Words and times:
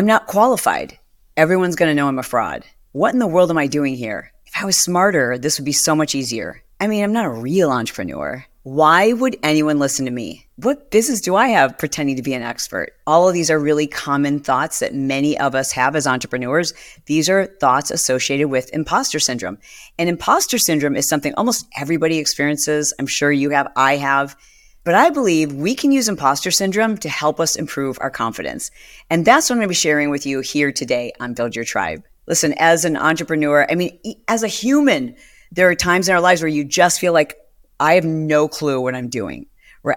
I'm 0.00 0.06
not 0.06 0.26
qualified. 0.26 0.98
Everyone's 1.36 1.76
going 1.76 1.90
to 1.90 1.94
know 1.94 2.08
I'm 2.08 2.18
a 2.18 2.22
fraud. 2.22 2.64
What 2.92 3.12
in 3.12 3.18
the 3.18 3.26
world 3.26 3.50
am 3.50 3.58
I 3.58 3.66
doing 3.66 3.96
here? 3.96 4.32
If 4.46 4.54
I 4.56 4.64
was 4.64 4.78
smarter, 4.78 5.36
this 5.36 5.58
would 5.58 5.66
be 5.66 5.72
so 5.72 5.94
much 5.94 6.14
easier. 6.14 6.62
I 6.80 6.86
mean, 6.86 7.04
I'm 7.04 7.12
not 7.12 7.26
a 7.26 7.28
real 7.28 7.70
entrepreneur. 7.70 8.42
Why 8.62 9.12
would 9.12 9.36
anyone 9.42 9.78
listen 9.78 10.06
to 10.06 10.10
me? 10.10 10.46
What 10.56 10.90
business 10.90 11.20
do 11.20 11.36
I 11.36 11.48
have 11.48 11.76
pretending 11.76 12.16
to 12.16 12.22
be 12.22 12.32
an 12.32 12.40
expert? 12.40 12.94
All 13.06 13.28
of 13.28 13.34
these 13.34 13.50
are 13.50 13.58
really 13.58 13.86
common 13.86 14.40
thoughts 14.40 14.78
that 14.78 14.94
many 14.94 15.38
of 15.38 15.54
us 15.54 15.70
have 15.72 15.94
as 15.94 16.06
entrepreneurs. 16.06 16.72
These 17.04 17.28
are 17.28 17.44
thoughts 17.60 17.90
associated 17.90 18.48
with 18.48 18.72
imposter 18.72 19.20
syndrome. 19.20 19.58
And 19.98 20.08
imposter 20.08 20.56
syndrome 20.56 20.96
is 20.96 21.06
something 21.06 21.34
almost 21.34 21.66
everybody 21.76 22.16
experiences. 22.16 22.94
I'm 22.98 23.06
sure 23.06 23.32
you 23.32 23.50
have, 23.50 23.70
I 23.76 23.98
have. 23.98 24.34
But 24.82 24.94
I 24.94 25.10
believe 25.10 25.52
we 25.52 25.74
can 25.74 25.92
use 25.92 26.08
imposter 26.08 26.50
syndrome 26.50 26.96
to 26.98 27.08
help 27.10 27.38
us 27.38 27.56
improve 27.56 27.98
our 28.00 28.10
confidence. 28.10 28.70
And 29.10 29.26
that's 29.26 29.50
what 29.50 29.54
I'm 29.54 29.58
going 29.58 29.66
to 29.66 29.72
be 29.72 29.74
sharing 29.74 30.08
with 30.08 30.24
you 30.24 30.40
here 30.40 30.72
today 30.72 31.12
on 31.20 31.34
Build 31.34 31.54
Your 31.54 31.66
Tribe. 31.66 32.02
Listen, 32.26 32.54
as 32.58 32.86
an 32.86 32.96
entrepreneur, 32.96 33.66
I 33.70 33.74
mean, 33.74 33.98
as 34.26 34.42
a 34.42 34.48
human, 34.48 35.16
there 35.52 35.68
are 35.68 35.74
times 35.74 36.08
in 36.08 36.14
our 36.14 36.20
lives 36.20 36.40
where 36.40 36.48
you 36.48 36.64
just 36.64 36.98
feel 36.98 37.12
like 37.12 37.36
I 37.78 37.94
have 37.94 38.06
no 38.06 38.48
clue 38.48 38.80
what 38.80 38.94
I'm 38.94 39.08
doing. 39.10 39.46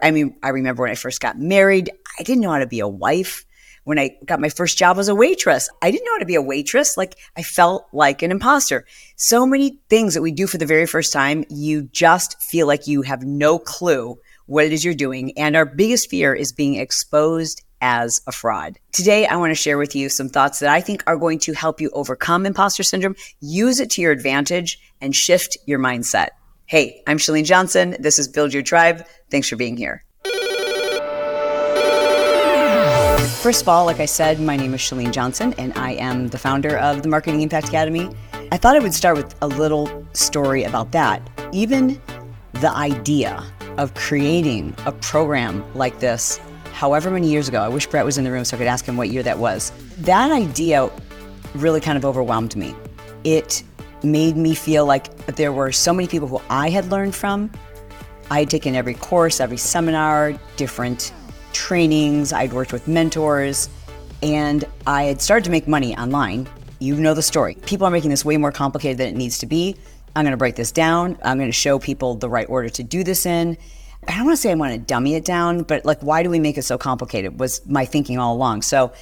I 0.01 0.11
mean, 0.11 0.35
I 0.43 0.49
remember 0.49 0.83
when 0.83 0.91
I 0.91 0.95
first 0.95 1.21
got 1.21 1.39
married, 1.39 1.89
I 2.19 2.23
didn't 2.23 2.41
know 2.41 2.51
how 2.51 2.59
to 2.59 2.67
be 2.67 2.81
a 2.81 2.87
wife. 2.87 3.45
When 3.85 3.99
I 3.99 4.17
got 4.25 4.39
my 4.39 4.49
first 4.49 4.77
job 4.77 4.97
as 4.97 5.09
a 5.09 5.15
waitress, 5.15 5.69
I 5.81 5.91
didn't 5.91 6.05
know 6.05 6.13
how 6.15 6.19
to 6.19 6.25
be 6.25 6.35
a 6.35 6.41
waitress. 6.41 6.97
Like 6.97 7.17
I 7.37 7.43
felt 7.43 7.87
like 7.93 8.21
an 8.21 8.31
imposter. 8.31 8.85
So 9.15 9.45
many 9.45 9.79
things 9.89 10.13
that 10.13 10.21
we 10.21 10.31
do 10.31 10.47
for 10.47 10.57
the 10.57 10.65
very 10.65 10.85
first 10.85 11.13
time, 11.13 11.45
you 11.49 11.83
just 11.83 12.41
feel 12.41 12.67
like 12.67 12.87
you 12.87 13.01
have 13.01 13.23
no 13.23 13.59
clue 13.59 14.17
what 14.45 14.65
it 14.65 14.73
is 14.73 14.83
you're 14.83 14.93
doing. 14.93 15.37
And 15.37 15.55
our 15.55 15.65
biggest 15.65 16.09
fear 16.09 16.33
is 16.33 16.51
being 16.51 16.75
exposed 16.75 17.61
as 17.81 18.21
a 18.27 18.31
fraud. 18.31 18.79
Today, 18.93 19.25
I 19.25 19.35
want 19.35 19.51
to 19.51 19.55
share 19.55 19.77
with 19.77 19.95
you 19.95 20.07
some 20.07 20.29
thoughts 20.29 20.59
that 20.59 20.69
I 20.69 20.79
think 20.79 21.03
are 21.05 21.17
going 21.17 21.39
to 21.39 21.53
help 21.53 21.81
you 21.81 21.89
overcome 21.91 22.45
imposter 22.45 22.83
syndrome, 22.83 23.15
use 23.41 23.79
it 23.79 23.89
to 23.91 24.01
your 24.01 24.11
advantage, 24.11 24.79
and 25.01 25.13
shift 25.13 25.57
your 25.65 25.79
mindset. 25.79 26.29
Hey, 26.65 27.03
I'm 27.07 27.17
Chalene 27.17 27.43
Johnson. 27.43 27.97
This 27.99 28.17
is 28.17 28.27
Build 28.29 28.53
Your 28.53 28.63
Tribe. 28.63 29.05
Thanks 29.29 29.49
for 29.49 29.57
being 29.57 29.75
here. 29.75 30.05
First 33.41 33.63
of 33.63 33.67
all, 33.67 33.85
like 33.85 33.99
I 33.99 34.05
said, 34.05 34.39
my 34.39 34.55
name 34.55 34.73
is 34.73 34.79
Chalene 34.79 35.11
Johnson, 35.11 35.53
and 35.57 35.73
I 35.77 35.91
am 35.91 36.29
the 36.29 36.37
founder 36.37 36.77
of 36.77 37.03
the 37.03 37.09
Marketing 37.09 37.41
Impact 37.41 37.67
Academy. 37.67 38.09
I 38.53 38.57
thought 38.57 38.77
I 38.77 38.79
would 38.79 38.93
start 38.93 39.17
with 39.17 39.35
a 39.41 39.47
little 39.47 40.07
story 40.13 40.63
about 40.63 40.93
that. 40.93 41.21
Even 41.51 42.01
the 42.53 42.71
idea 42.71 43.43
of 43.77 43.93
creating 43.95 44.75
a 44.85 44.91
program 44.91 45.63
like 45.75 45.99
this, 45.99 46.39
however 46.73 47.09
many 47.09 47.29
years 47.29 47.47
ago, 47.47 47.61
I 47.61 47.67
wish 47.67 47.87
Brett 47.87 48.05
was 48.05 48.17
in 48.17 48.23
the 48.23 48.31
room 48.31 48.45
so 48.45 48.55
I 48.55 48.59
could 48.59 48.67
ask 48.67 48.85
him 48.85 48.97
what 48.97 49.09
year 49.09 49.23
that 49.23 49.37
was. 49.37 49.71
That 49.99 50.31
idea 50.31 50.89
really 51.55 51.81
kind 51.81 51.97
of 51.97 52.05
overwhelmed 52.05 52.55
me. 52.55 52.75
It 53.23 53.63
made 54.03 54.35
me 54.35 54.53
feel 54.55 54.85
like 54.85 55.13
there 55.27 55.53
were 55.53 55.71
so 55.71 55.93
many 55.93 56.07
people 56.07 56.27
who 56.27 56.41
I 56.49 56.69
had 56.69 56.91
learned 56.91 57.15
from. 57.15 57.51
I 58.29 58.39
had 58.39 58.49
taken 58.49 58.75
every 58.75 58.95
course, 58.95 59.39
every 59.39 59.57
seminar, 59.57 60.33
different 60.57 61.13
trainings, 61.53 62.33
I'd 62.33 62.53
worked 62.53 62.73
with 62.73 62.87
mentors, 62.87 63.69
and 64.21 64.65
I 64.87 65.03
had 65.03 65.21
started 65.21 65.45
to 65.45 65.51
make 65.51 65.67
money 65.67 65.95
online. 65.95 66.47
You 66.79 66.95
know 66.95 67.13
the 67.13 67.21
story. 67.21 67.55
People 67.65 67.87
are 67.87 67.91
making 67.91 68.09
this 68.09 68.25
way 68.25 68.37
more 68.37 68.51
complicated 68.51 68.97
than 68.97 69.07
it 69.07 69.15
needs 69.15 69.37
to 69.39 69.45
be. 69.45 69.75
I'm 70.15 70.23
going 70.23 70.31
to 70.31 70.37
break 70.37 70.55
this 70.55 70.71
down. 70.71 71.17
I'm 71.23 71.37
going 71.37 71.49
to 71.49 71.53
show 71.53 71.79
people 71.79 72.15
the 72.15 72.29
right 72.29 72.47
order 72.49 72.69
to 72.69 72.83
do 72.83 73.03
this 73.03 73.25
in. 73.25 73.57
I 74.07 74.17
don't 74.17 74.25
want 74.25 74.37
to 74.37 74.41
say 74.41 74.51
I 74.51 74.55
want 74.55 74.73
to 74.73 74.79
dummy 74.79 75.15
it 75.15 75.25
down, 75.25 75.63
but 75.63 75.85
like, 75.85 76.01
why 76.01 76.23
do 76.23 76.29
we 76.29 76.39
make 76.39 76.57
it 76.57 76.63
so 76.63 76.77
complicated? 76.77 77.39
Was 77.39 77.65
my 77.67 77.85
thinking 77.85 78.19
all 78.19 78.35
along. 78.35 78.63
So, 78.63 78.93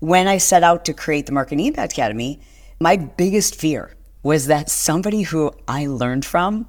when 0.00 0.28
I 0.28 0.38
set 0.38 0.62
out 0.62 0.86
to 0.86 0.94
create 0.94 1.26
the 1.26 1.32
Marketing 1.32 1.66
Impact 1.66 1.92
Academy, 1.92 2.40
my 2.80 2.96
biggest 2.96 3.54
fear 3.54 3.94
was 4.22 4.46
that 4.46 4.70
somebody 4.70 5.22
who 5.22 5.52
I 5.68 5.86
learned 5.86 6.24
from 6.24 6.66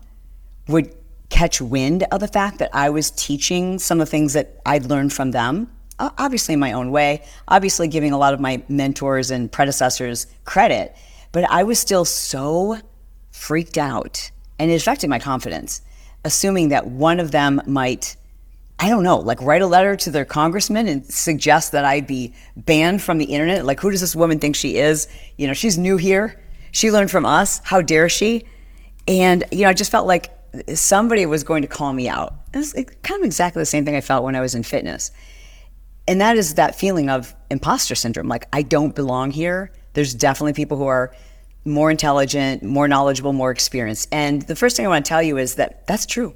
would 0.68 0.94
catch 1.30 1.62
wind 1.62 2.04
of 2.12 2.20
the 2.20 2.28
fact 2.28 2.60
that 2.60 2.70
I 2.74 2.90
was 2.90 3.12
teaching 3.12 3.80
some 3.80 4.02
of 4.02 4.08
the 4.08 4.12
things 4.12 4.34
that 4.34 4.60
I'd 4.66 4.86
learned 4.86 5.14
from 5.14 5.32
them, 5.32 5.72
obviously 5.98 6.54
in 6.54 6.60
my 6.60 6.74
own 6.74 6.92
way, 6.92 7.24
obviously 7.48 7.88
giving 7.88 8.12
a 8.12 8.18
lot 8.18 8.34
of 8.34 8.40
my 8.40 8.62
mentors 8.68 9.32
and 9.32 9.50
predecessors 9.50 10.28
credit, 10.44 10.96
but 11.32 11.50
I 11.50 11.64
was 11.64 11.80
still 11.80 12.04
so 12.04 12.78
freaked 13.42 13.78
out 13.78 14.30
and 14.60 14.70
it 14.70 14.76
affected 14.76 15.10
my 15.10 15.18
confidence, 15.18 15.82
assuming 16.24 16.70
that 16.70 16.88
one 16.88 17.20
of 17.20 17.32
them 17.32 17.62
might. 17.66 18.16
I 18.80 18.90
don't 18.90 19.04
know, 19.04 19.18
like 19.18 19.40
write 19.42 19.62
a 19.62 19.68
letter 19.68 19.96
to 19.96 20.10
their 20.10 20.26
congressman 20.26 20.88
and 20.88 21.06
suggest 21.06 21.72
that 21.74 21.86
I 21.86 22.02
be 22.02 22.34
banned 22.56 23.04
from 23.04 23.20
the 23.20 23.26
internet. 23.26 23.64
Like, 23.64 23.80
who 23.80 23.92
does 23.92 24.02
this 24.02 24.16
woman 24.16 24.40
think 24.40 24.56
she 24.56 24.78
is? 24.78 25.08
You 25.38 25.46
know, 25.46 25.54
she's 25.54 25.78
new 25.78 25.98
here. 25.98 26.42
She 26.72 26.92
learned 26.92 27.12
from 27.12 27.24
us. 27.24 27.62
How 27.64 27.82
dare 27.82 28.10
she? 28.10 28.46
And, 29.08 29.44
you 29.52 29.64
know, 29.64 29.70
I 29.70 29.74
just 29.74 29.92
felt 29.92 30.08
like 30.08 30.32
somebody 30.74 31.28
was 31.28 31.44
going 31.44 31.62
to 31.62 31.68
call 31.68 31.94
me 31.94 32.10
out. 32.10 32.34
It's 32.56 32.74
kind 33.04 33.22
of 33.22 33.26
exactly 33.26 33.62
the 33.62 33.68
same 33.68 33.86
thing 33.86 33.96
I 33.96 34.02
felt 34.02 34.24
when 34.24 34.36
I 34.36 34.42
was 34.42 34.56
in 34.56 34.64
fitness. 34.64 35.12
And 36.08 36.20
that 36.20 36.38
is 36.38 36.56
that 36.56 36.74
feeling 36.76 37.08
of 37.08 37.36
imposter 37.52 37.94
syndrome. 37.94 38.28
Like, 38.28 38.48
I 38.52 38.64
don't 38.64 38.96
belong 38.96 39.30
here. 39.30 39.72
There's 39.94 40.16
definitely 40.16 40.54
people 40.54 40.78
who 40.78 40.86
are 40.86 41.14
more 41.66 41.92
intelligent, 41.92 42.64
more 42.64 42.88
knowledgeable, 42.88 43.34
more 43.34 43.52
experienced. 43.52 44.08
And 44.12 44.42
the 44.44 44.56
first 44.56 44.76
thing 44.76 44.86
I 44.86 44.90
want 44.90 45.06
to 45.06 45.10
tell 45.10 45.22
you 45.22 45.38
is 45.38 45.56
that 45.56 45.86
that's 45.88 46.06
true. 46.06 46.36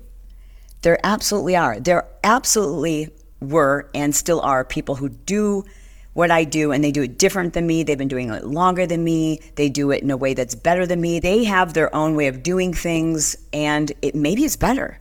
There 0.82 1.00
absolutely 1.04 1.56
are. 1.56 1.80
There 1.80 2.08
absolutely 2.24 3.10
were 3.42 3.90
and 3.94 4.16
still 4.16 4.42
are 4.42 4.64
people 4.64 4.96
who 4.96 5.10
do 5.10 5.66
what 6.14 6.32
I 6.32 6.46
do 6.46 6.72
and 6.72 6.84
they 6.84 6.92
do 6.92 7.04
it 7.04 7.18
different 7.18 7.54
than 7.54 7.68
me. 7.68 7.84
They've 7.84 7.98
been 7.98 8.08
doing 8.08 8.30
it 8.30 8.46
longer 8.46 8.86
than 8.88 9.04
me. 9.04 9.42
They 9.56 9.68
do 9.68 9.92
it 9.92 10.02
in 10.02 10.12
a 10.12 10.18
way 10.18 10.34
that's 10.34 10.56
better 10.56 10.86
than 10.86 11.02
me. 11.02 11.20
They 11.20 11.44
have 11.44 11.74
their 11.74 11.94
own 11.94 12.16
way 12.16 12.28
of 12.28 12.42
doing 12.42 12.74
things 12.74 13.36
and 13.52 13.92
it 14.02 14.16
maybe 14.16 14.46
it's 14.46 14.56
better. 14.56 15.00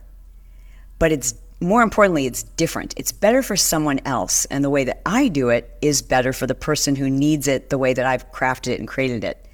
But 0.99 1.11
it's 1.11 1.35
more 1.61 1.83
importantly, 1.83 2.25
it's 2.25 2.43
different. 2.43 2.93
It's 2.97 3.13
better 3.13 3.41
for 3.41 3.55
someone 3.55 4.01
else 4.05 4.45
and 4.45 4.61
the 4.63 4.69
way 4.69 4.83
that 4.83 5.01
I 5.05 5.29
do 5.29 5.49
it 5.49 5.77
is 5.81 6.01
better 6.01 6.33
for 6.33 6.47
the 6.47 6.55
person 6.55 6.97
who 6.97 7.09
needs 7.09 7.47
it 7.47 7.69
the 7.69 7.77
way 7.77 7.93
that 7.93 8.05
I've 8.05 8.29
crafted 8.31 8.73
it 8.73 8.79
and 8.79 8.87
created 8.87 9.23
it. 9.23 9.44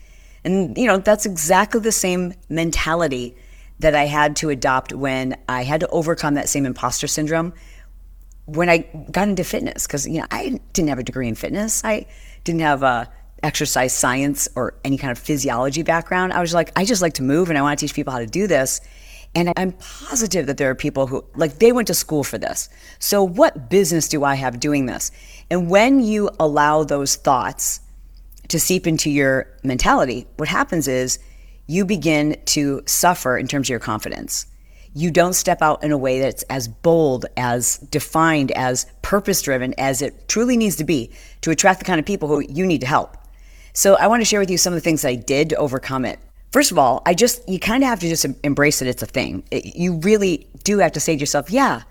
And 0.44 0.78
you 0.78 0.88
know, 0.88 0.97
that's 0.97 1.25
exactly 1.25 1.79
the 1.79 1.91
same 1.91 2.34
mentality 2.50 3.35
that 3.79 3.96
I 3.96 4.06
had 4.06 4.35
to 4.38 4.50
adopt 4.50 4.94
when 4.94 5.35
I 5.50 5.63
had 5.63 5.79
to 5.79 5.88
overcome 5.88 6.35
that 6.35 6.50
same 6.50 6.66
imposter 6.66 7.07
syndrome 7.07 7.53
when 8.46 8.69
I 8.69 8.80
got 9.12 9.28
into 9.28 9.44
fitness, 9.44 9.88
because 9.88 10.07
you 10.07 10.19
know 10.19 10.25
I 10.31 10.59
didn't 10.74 10.90
have 10.90 11.00
a 11.00 11.03
degree 11.03 11.28
in 11.28 11.35
fitness, 11.35 11.84
I 11.85 12.06
didn't 12.44 12.62
have 12.62 12.84
a 12.84 13.09
exercise 13.44 13.94
science 13.94 14.47
or 14.56 14.75
any 14.84 14.97
kind 14.97 15.12
of 15.12 15.18
physiology 15.18 15.81
background. 15.84 16.31
I 16.34 16.41
was 16.41 16.53
like, 16.53 16.72
I 16.75 16.85
just 16.85 17.01
like 17.01 17.13
to 17.13 17.24
move, 17.24 17.50
and 17.50 17.57
I 17.57 17.62
want 17.62 17.80
to 17.80 17.85
teach 17.85 17.96
people 17.96 18.13
how 18.13 18.19
to 18.19 18.28
do 18.28 18.47
this. 18.47 18.81
And 19.34 19.53
I'm 19.56 19.72
positive 19.74 20.47
that 20.47 20.57
there 20.57 20.69
are 20.69 20.75
people 20.75 21.07
who 21.07 21.24
like 21.35 21.59
they 21.59 21.72
went 21.72 21.88
to 21.88 21.94
school 21.94 22.24
for 22.24 22.38
this. 22.38 22.69
So 23.00 23.24
what 23.24 23.69
business 23.69 24.09
do 24.09 24.25
I 24.25 24.35
have 24.35 24.59
doing 24.59 24.85
this? 24.85 25.12
And 25.50 25.69
when 25.69 26.01
you 26.01 26.30
allow 26.40 26.84
those 26.84 27.16
thoughts 27.16 27.80
to 28.51 28.59
seep 28.59 28.88
into 28.88 29.09
your 29.09 29.47
mentality, 29.63 30.28
what 30.38 30.47
happens 30.47 30.88
is 30.88 31.19
you 31.67 31.85
begin 31.85 32.39
to 32.45 32.81
suffer 32.85 33.38
in 33.38 33.47
terms 33.47 33.67
of 33.67 33.72
your 33.72 33.79
confidence 33.79 34.45
you 34.94 35.12
don't 35.12 35.34
step 35.34 35.62
out 35.62 35.84
in 35.84 35.91
a 35.91 35.97
way 35.97 36.19
that's 36.19 36.44
as 36.44 36.67
bold, 36.67 37.25
as 37.38 37.78
defined, 37.78 38.51
as 38.51 38.85
purpose 39.01 39.41
driven 39.41 39.73
as 39.78 40.01
it 40.01 40.28
truly 40.28 40.57
needs 40.57 40.75
to 40.78 40.84
be 40.84 41.12
to 41.41 41.51
attract 41.51 41.79
the 41.79 41.85
kind 41.85 42.00
of 42.00 42.06
people 42.06 42.28
who 42.28 42.41
you 42.41 42.66
need 42.66 42.81
to 42.81 42.88
help. 42.88 43.17
So 43.73 43.95
I 43.95 44.07
want 44.07 44.22
to 44.22 44.25
share 44.25 44.39
with 44.39 44.51
you 44.51 44.57
some 44.57 44.73
of 44.73 44.78
the 44.78 44.81
things 44.81 45.06
I 45.06 45.16
did 45.16 45.50
to 45.50 45.56
overcome 45.56 46.03
it. 46.03 46.19
First 46.51 46.72
of 46.72 46.78
all, 46.78 47.01
I 47.06 47.13
just, 47.13 47.47
you 47.47 47.59
kind 47.59 47.83
of 47.83 47.89
have 47.89 48.01
to 48.01 48.09
just 48.09 48.25
embrace 48.44 48.81
it. 48.81 48.88
It's 48.89 49.01
a 49.01 49.06
thing. 49.06 49.44
It, 49.51 49.78
you 49.78 50.00
really 50.00 50.50
do 50.66 50.79
have 50.79 50.91
to 50.91 51.00
say 51.00 51.16
to 51.16 51.19
yourself, 51.19 51.50
yeah, 51.50 51.83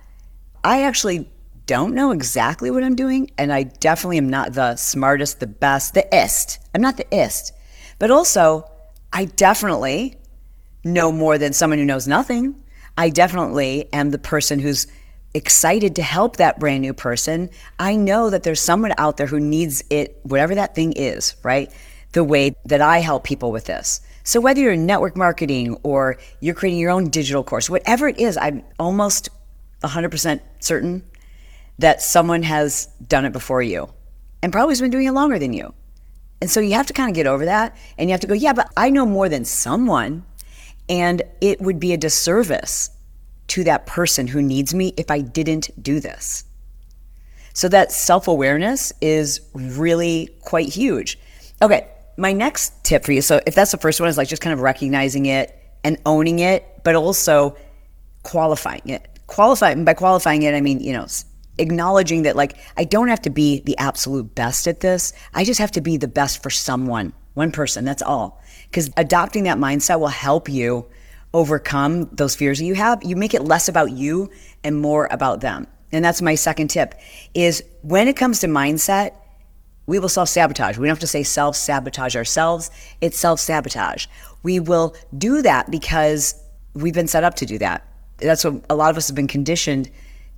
I 0.62 0.82
actually 0.82 1.31
don't 1.71 1.95
know 1.95 2.11
exactly 2.11 2.69
what 2.69 2.83
I'm 2.83 2.97
doing. 2.97 3.31
And 3.39 3.53
I 3.53 3.63
definitely 3.63 4.19
am 4.19 4.29
not 4.29 4.55
the 4.55 4.75
smartest, 4.75 5.39
the 5.39 5.47
best, 5.47 5.95
the 5.95 6.05
ist. 6.13 6.59
I'm 6.75 6.81
not 6.81 6.97
the 6.97 7.07
ist. 7.15 7.53
But 8.01 8.11
also, 8.11 8.69
I 9.13 9.27
definitely 9.27 10.17
know 10.83 11.13
more 11.13 11.39
than 11.39 11.53
someone 11.53 11.78
who 11.78 11.84
knows 11.84 12.09
nothing. 12.09 12.61
I 12.99 13.09
definitely 13.09 13.89
am 13.93 14.11
the 14.11 14.19
person 14.19 14.59
who's 14.59 14.89
excited 15.33 15.95
to 15.95 16.03
help 16.03 16.39
that 16.39 16.59
brand 16.59 16.81
new 16.81 16.93
person. 16.93 17.51
I 17.78 17.95
know 17.95 18.31
that 18.31 18.43
there's 18.43 18.61
someone 18.61 18.93
out 18.99 19.16
there 19.16 19.28
who 19.28 19.39
needs 19.39 19.84
it, 19.91 20.19
whatever 20.25 20.57
that 20.57 20.75
thing 20.75 20.93
is, 20.95 21.37
right? 21.45 21.71
The 22.15 22.25
way 22.25 22.57
that 22.65 22.81
I 22.81 22.99
help 22.99 23.23
people 23.23 23.53
with 23.53 23.66
this. 23.66 24.01
So 24.25 24.41
whether 24.41 24.61
you're 24.61 24.73
in 24.73 24.87
network 24.87 25.16
marketing 25.16 25.78
or 25.84 26.19
you're 26.41 26.57
creating 26.57 26.81
your 26.81 26.91
own 26.91 27.11
digital 27.11 27.45
course, 27.45 27.71
whatever 27.71 28.09
it 28.09 28.19
is, 28.19 28.37
I'm 28.37 28.65
almost 28.81 29.28
100% 29.84 30.41
certain 30.59 31.05
that 31.80 32.03
someone 32.03 32.42
has 32.42 32.86
done 33.06 33.24
it 33.24 33.32
before 33.32 33.62
you 33.62 33.88
and 34.42 34.53
probably 34.53 34.72
has 34.72 34.80
been 34.80 34.91
doing 34.91 35.06
it 35.06 35.12
longer 35.12 35.38
than 35.38 35.53
you. 35.53 35.74
And 36.41 36.50
so 36.50 36.60
you 36.60 36.74
have 36.74 36.86
to 36.86 36.92
kind 36.92 37.10
of 37.10 37.15
get 37.15 37.27
over 37.27 37.47
that 37.47 37.77
and 37.98 38.09
you 38.09 38.12
have 38.12 38.21
to 38.21 38.27
go, 38.27 38.34
yeah, 38.34 38.53
but 38.53 38.71
I 38.77 38.91
know 38.91 39.06
more 39.06 39.28
than 39.28 39.44
someone. 39.44 40.24
And 40.88 41.22
it 41.41 41.60
would 41.60 41.80
be 41.80 41.92
a 41.92 41.97
disservice 41.97 42.91
to 43.48 43.65
that 43.65 43.86
person 43.86 44.27
who 44.27 44.42
needs 44.42 44.74
me 44.74 44.92
if 44.97 45.10
I 45.10 45.21
didn't 45.21 45.71
do 45.82 46.00
this. 46.00 46.44
So 47.54 47.68
that 47.68 47.92
self 47.92 48.28
awareness 48.28 48.92
is 49.00 49.41
really 49.54 50.30
quite 50.42 50.68
huge. 50.68 51.18
Okay, 51.62 51.88
my 52.16 52.32
next 52.32 52.84
tip 52.84 53.04
for 53.04 53.12
you. 53.12 53.22
So 53.22 53.41
if 53.47 53.54
that's 53.54 53.71
the 53.71 53.78
first 53.78 54.00
one, 54.00 54.09
is 54.09 54.18
like 54.18 54.28
just 54.28 54.42
kind 54.42 54.53
of 54.53 54.60
recognizing 54.60 55.27
it 55.27 55.56
and 55.82 55.98
owning 56.04 56.41
it, 56.41 56.65
but 56.84 56.94
also 56.94 57.56
qualifying 58.22 58.82
it. 58.88 59.06
Qualify, 59.27 59.72
Qualifying 59.72 59.84
by 59.84 59.94
qualifying 59.94 60.42
it, 60.42 60.54
I 60.54 60.60
mean 60.60 60.80
you 60.80 60.92
know 60.92 61.06
acknowledging 61.60 62.22
that 62.22 62.36
like 62.36 62.57
I 62.77 62.84
don't 62.84 63.09
have 63.09 63.22
to 63.22 63.30
be 63.30 63.60
the 63.60 63.77
absolute 63.78 64.34
best 64.34 64.66
at 64.66 64.80
this. 64.80 65.12
I 65.34 65.45
just 65.45 65.60
have 65.60 65.71
to 65.72 65.80
be 65.80 65.97
the 65.97 66.09
best 66.09 66.42
for 66.42 66.51
someone, 66.51 67.12
one 67.34 67.53
person. 67.53 67.84
That's 67.84 68.03
all. 68.03 68.41
Because 68.65 68.91
adopting 68.97 69.45
that 69.45 69.59
mindset 69.59 70.01
will 70.01 70.09
help 70.09 70.48
you 70.48 70.89
overcome 71.33 72.09
those 72.12 72.34
fears 72.34 72.59
that 72.59 72.65
you 72.65 72.74
have. 72.74 73.03
You 73.04 73.16
make 73.16 73.34
it 73.34 73.42
less 73.42 73.68
about 73.68 73.92
you 73.92 74.30
and 74.65 74.80
more 74.80 75.09
about 75.10 75.41
them. 75.41 75.66
And 75.92 76.04
that's 76.04 76.22
my 76.22 76.34
second 76.34 76.68
tip 76.68 76.95
is 77.34 77.63
when 77.83 78.09
it 78.09 78.16
comes 78.16 78.41
to 78.41 78.47
mindset, 78.47 79.13
we 79.86 79.98
will 79.98 80.09
self 80.09 80.28
sabotage. 80.28 80.78
We 80.78 80.86
don't 80.86 80.95
have 80.95 81.01
to 81.01 81.06
say 81.06 81.22
self 81.22 81.56
sabotage 81.56 82.15
ourselves. 82.16 82.71
It's 83.01 83.18
self 83.18 83.41
sabotage. 83.41 84.06
We 84.42 84.60
will 84.60 84.95
do 85.16 85.42
that 85.42 85.71
because 85.71 86.34
we've 86.74 86.95
been 86.95 87.09
set 87.09 87.24
up 87.24 87.34
to 87.36 87.47
do 87.47 87.59
that. 87.59 87.86
That's 88.18 88.45
what 88.45 88.65
a 88.71 88.74
lot 88.74 88.91
of 88.91 88.97
us 88.97 89.09
have 89.09 89.16
been 89.16 89.27
conditioned 89.27 89.91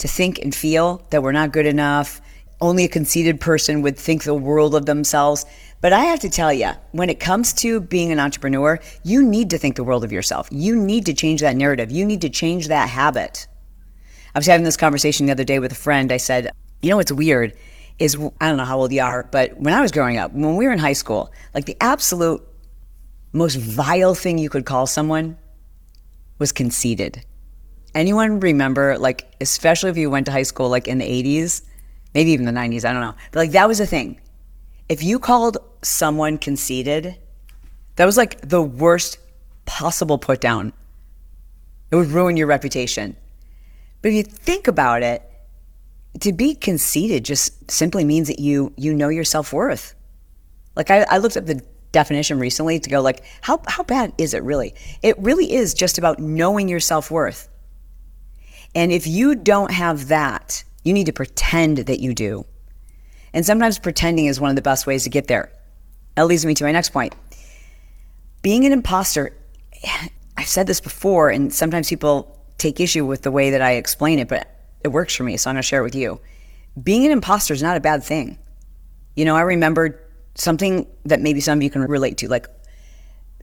to 0.03 0.09
think 0.09 0.41
and 0.41 0.53
feel 0.53 1.01
that 1.11 1.23
we're 1.23 1.33
not 1.33 1.53
good 1.53 1.65
enough. 1.65 2.21
Only 2.61 2.85
a 2.85 2.89
conceited 2.89 3.41
person 3.41 3.83
would 3.83 3.97
think 3.97 4.25
the 4.25 4.35
world 4.35 4.75
of 4.75 4.85
themselves. 4.85 5.47
But 5.81 5.93
I 5.93 6.01
have 6.07 6.19
to 6.21 6.29
tell 6.29 6.53
you, 6.53 6.71
when 6.91 7.09
it 7.09 7.21
comes 7.21 7.53
to 7.55 7.81
being 7.81 8.11
an 8.11 8.19
entrepreneur, 8.19 8.81
you 9.05 9.23
need 9.23 9.51
to 9.51 9.59
think 9.59 9.77
the 9.77 9.85
world 9.85 10.03
of 10.03 10.11
yourself. 10.11 10.49
You 10.51 10.77
need 10.77 11.07
to 11.07 11.15
change 11.15 11.41
that 11.41 11.57
narrative. 11.57 11.93
You 11.93 12.05
need 12.05 12.21
to 12.23 12.29
change 12.29 12.67
that 12.67 12.89
habit. 12.89 13.47
I 14.35 14.39
was 14.39 14.47
having 14.47 14.65
this 14.65 14.77
conversation 14.77 15.27
the 15.27 15.33
other 15.33 15.45
day 15.45 15.61
with 15.61 15.71
a 15.71 15.77
friend. 15.77 16.11
I 16.11 16.17
said, 16.17 16.51
you 16.81 16.91
know 16.91 16.97
what's 16.97 17.13
weird 17.13 17.55
is 18.01 18.17
I 18.41 18.49
don't 18.49 18.57
know 18.57 18.65
how 18.65 18.79
old 18.79 18.93
you 18.93 19.03
are, 19.03 19.29
but 19.31 19.57
when 19.57 19.73
I 19.73 19.81
was 19.81 19.93
growing 19.93 20.19
up, 20.19 20.33
when 20.33 20.57
we 20.57 20.67
were 20.67 20.73
in 20.73 20.81
high 20.81 20.95
school, 20.95 21.33
like 21.55 21.67
the 21.67 21.77
absolute 21.81 22.43
most 23.33 23.55
vile 23.57 24.17
thing 24.17 24.39
you 24.39 24.51
could 24.51 24.67
call 24.67 24.89
someone 24.89 25.39
was 26.39 26.51
conceited. 26.51 27.25
Anyone 27.95 28.41
remember, 28.41 28.99
like, 28.99 29.35
especially 29.41 29.91
if 29.91 29.97
you 29.97 30.11
went 30.11 30.27
to 30.27 30.33
high 30.33 30.45
school, 30.45 30.69
like 30.69 30.89
in 30.89 30.99
the 30.99 31.05
80s, 31.05 31.63
maybe 32.15 32.31
even 32.31 32.47
the 32.47 32.53
90s, 32.53 32.85
I 32.85 32.93
don't 32.93 33.03
know. 33.03 33.15
But 33.31 33.39
like, 33.41 33.51
that 33.53 33.69
was 33.69 33.81
a 33.81 33.87
thing. 33.87 34.21
If 34.89 35.03
you 35.03 35.19
called 35.19 35.59
someone 35.83 36.39
conceited, 36.39 37.17
that 37.97 38.07
was 38.07 38.17
like 38.17 38.41
the 38.49 38.63
worst 38.63 39.19
possible 39.67 40.19
put 40.19 40.41
down. 40.41 40.73
It 41.91 41.97
would 41.97 42.09
ruin 42.09 42.37
your 42.37 42.47
reputation. 42.47 43.17
But 44.01 44.09
if 44.09 44.15
you 44.15 44.23
think 44.23 44.67
about 44.67 45.03
it, 45.03 45.23
to 46.21 46.33
be 46.33 46.55
conceited 46.55 47.25
just 47.25 47.71
simply 47.71 48.05
means 48.05 48.29
that 48.29 48.39
you 48.39 48.73
you 48.77 48.93
know 48.93 49.09
your 49.09 49.25
self-worth. 49.25 49.95
Like 50.77 50.91
I, 50.91 51.03
I 51.09 51.19
looked 51.19 51.37
up 51.37 51.47
the 51.47 51.63
definition 51.93 52.39
recently 52.39 52.81
to 52.81 52.91
go 52.91 53.01
like, 53.01 53.23
how 53.41 53.61
how 53.67 53.83
bad 53.83 54.13
is 54.19 54.35
it 54.35 54.43
really? 54.43 54.75
It 55.03 55.19
really 55.19 55.53
is 55.53 55.75
just 55.75 55.99
about 55.99 56.19
knowing 56.19 56.69
your 56.69 56.81
self-worth. 56.81 57.49
And 58.75 58.91
if 58.93 59.07
you 59.07 59.35
don't 59.35 59.71
have 59.71 60.09
that, 60.09 60.65
you 60.85 60.93
need 60.93 61.07
to 61.07 61.13
pretend 61.13 61.79
that 61.79 62.01
you 62.01 62.15
do. 62.15 62.47
And 63.33 63.45
sometimes 63.45 63.79
pretending 63.79 64.27
is 64.27 64.41
one 64.41 64.51
of 64.51 64.57
the 64.57 64.63
best 64.63 64.87
ways 64.87 65.05
to 65.05 65.11
get 65.11 65.29
there. 65.29 65.53
That 66.15 66.27
leads 66.27 66.45
me 66.45 66.55
to 66.55 66.65
my 66.65 66.73
next 66.73 66.91
point. 66.91 67.15
Being 68.43 68.65
an 68.65 68.73
imposter, 68.73 69.37
I've 70.37 70.49
said 70.49 70.67
this 70.67 70.81
before, 70.81 71.31
and 71.31 71.53
sometimes 71.53 71.89
people 71.89 72.39
take 72.59 72.81
issue 72.81 73.05
with 73.05 73.23
the 73.23 73.31
way 73.31 73.51
that 73.51 73.63
I 73.63 73.73
explain 73.73 74.19
it, 74.19 74.29
but 74.29 74.49
it 74.83 74.89
works 74.89 75.15
for 75.15 75.25
me, 75.25 75.37
so 75.37 75.51
I'm 75.51 75.55
going 75.55 75.63
to 75.63 75.67
share 75.67 75.81
it 75.81 75.85
with 75.85 75.95
you. 75.95 76.21
Being 76.83 77.05
an 77.05 77.13
imposter 77.13 77.55
is 77.55 77.63
not 77.63 77.77
a 77.77 77.81
bad 77.81 78.03
thing. 78.03 78.39
You 79.15 79.25
know, 79.25 79.37
I 79.37 79.43
remember 79.43 80.01
something 80.35 80.87
that 81.05 81.21
maybe 81.21 81.41
some 81.41 81.59
of 81.59 81.63
you 81.63 81.71
can 81.71 81.83
relate 81.83 82.17
to, 82.19 82.29
like 82.29 82.47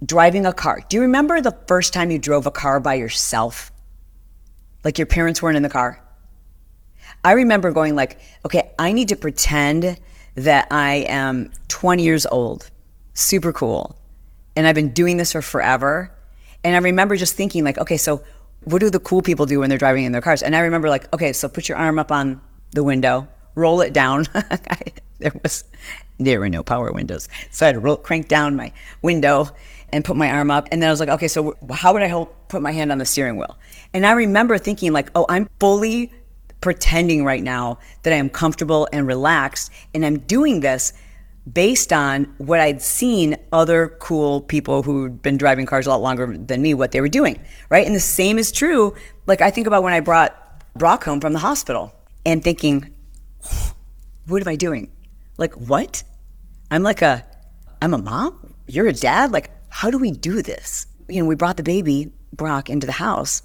driving 0.04 0.46
a 0.46 0.54
car. 0.54 0.82
Do 0.90 0.98
you 0.98 1.02
remember 1.02 1.42
the 1.42 1.58
first 1.68 1.94
time 1.94 2.12
you 2.12 2.18
drove 2.18 2.46
a 2.48 2.52
car 2.52 2.80
by 2.80 2.96
yourself? 2.96 3.72
Like 4.84 4.98
your 4.98 5.08
parents 5.08 5.42
weren't 5.42 5.58
in 5.58 5.64
the 5.64 5.70
car? 5.70 6.02
I 7.24 7.34
remember 7.34 7.72
going 7.72 7.96
like, 7.96 8.20
okay, 8.46 8.72
I 8.80 8.92
need 8.92 9.10
to 9.10 9.16
pretend 9.16 10.00
that 10.36 10.68
I 10.72 11.06
am 11.10 11.52
20 11.68 12.04
years 12.04 12.26
old, 12.26 12.70
super 13.14 13.52
cool, 13.52 13.98
and 14.56 14.66
I've 14.68 14.76
been 14.76 14.94
doing 14.94 15.18
this 15.18 15.34
for 15.34 15.42
forever. 15.42 16.12
And 16.64 16.76
I 16.76 16.80
remember 16.80 17.16
just 17.16 17.36
thinking 17.36 17.64
like, 17.64 17.78
okay, 17.78 17.98
so 17.98 18.24
what 18.66 18.80
do 18.80 18.90
the 18.90 19.00
cool 19.00 19.22
people 19.22 19.46
do 19.46 19.60
when 19.60 19.70
they're 19.70 19.80
driving 19.80 20.06
in 20.06 20.12
their 20.12 20.22
cars? 20.22 20.44
And 20.44 20.56
I 20.56 20.60
remember 20.60 20.90
like, 20.90 21.12
okay, 21.14 21.34
so 21.34 21.48
put 21.48 21.70
your 21.70 21.78
arm 21.78 22.00
up 22.00 22.12
on 22.12 22.42
the 22.72 22.84
window, 22.84 23.28
roll 23.56 23.82
it 23.82 23.94
down. 23.94 24.26
there 25.20 25.34
was 25.44 25.64
there 26.20 26.40
were 26.40 26.50
no 26.50 26.64
power 26.64 26.92
windows, 26.92 27.30
so 27.50 27.66
I 27.66 27.68
had 27.68 27.74
to 27.74 27.80
roll, 27.80 27.96
crank 27.96 28.28
down 28.28 28.56
my 28.56 28.74
window 29.02 29.50
and 29.92 30.04
put 30.04 30.16
my 30.16 30.30
arm 30.30 30.52
up. 30.52 30.68
And 30.72 30.82
then 30.82 30.90
I 30.90 30.92
was 30.92 31.00
like, 31.00 31.10
okay, 31.10 31.28
so 31.28 31.56
how 31.72 31.94
would 31.94 32.02
I 32.02 32.08
hold, 32.08 32.30
put 32.48 32.62
my 32.62 32.72
hand 32.72 32.92
on 32.92 32.98
the 32.98 33.06
steering 33.06 33.38
wheel? 33.38 33.58
And 33.94 34.06
I 34.06 34.12
remember 34.12 34.58
thinking 34.58 34.94
like, 34.94 35.10
oh, 35.16 35.26
I'm 35.30 35.50
fully 35.60 36.12
pretending 36.62 37.24
right 37.24 37.44
now 37.44 37.80
that 38.04 38.14
I 38.14 38.18
am 38.18 38.30
comfortable 38.30 38.88
and 38.92 39.08
relaxed, 39.08 39.72
and 39.94 40.06
I'm 40.06 40.20
doing 40.20 40.60
this 40.60 40.94
based 41.52 41.92
on 41.94 42.26
what 42.38 42.60
I'd 42.60 42.82
seen 42.82 43.38
other 43.52 43.96
cool 44.00 44.42
people 44.42 44.84
who'd 44.84 45.22
been 45.22 45.38
driving 45.38 45.66
cars 45.66 45.88
a 45.88 45.90
lot 45.90 46.02
longer 46.02 46.38
than 46.38 46.62
me, 46.62 46.74
what 46.74 46.92
they 46.92 47.02
were 47.02 47.08
doing, 47.08 47.40
right? 47.70 47.86
And 47.86 47.96
the 47.96 48.00
same 48.00 48.38
is 48.38 48.52
true. 48.52 48.94
Like 49.26 49.42
I 49.42 49.50
think 49.50 49.66
about 49.66 49.82
when 49.84 49.94
I 49.94 50.00
brought 50.00 50.36
Brock 50.76 51.04
home 51.04 51.22
from 51.22 51.34
the 51.34 51.40
hospital 51.40 51.94
and 52.26 52.44
thinking, 52.44 52.94
what 54.28 54.42
am 54.42 54.48
I 54.48 54.56
doing? 54.56 54.92
Like, 55.38 55.54
what? 55.54 56.04
I'm 56.70 56.84
like 56.84 57.02
a, 57.02 57.26
I'm 57.82 57.94
a 57.94 57.98
mom? 57.98 58.54
You're 58.68 58.88
a 58.88 58.94
dad? 58.94 59.32
Like, 59.32 59.50
how 59.70 59.90
do 59.92 59.98
we 59.98 60.12
do 60.12 60.42
this? 60.42 60.86
You 61.08 61.22
know, 61.22 61.28
we 61.28 61.36
brought 61.36 61.58
the 61.58 61.64
baby, 61.64 62.12
Brock, 62.34 62.70
into 62.70 62.86
the 62.86 62.94
house. 62.94 63.42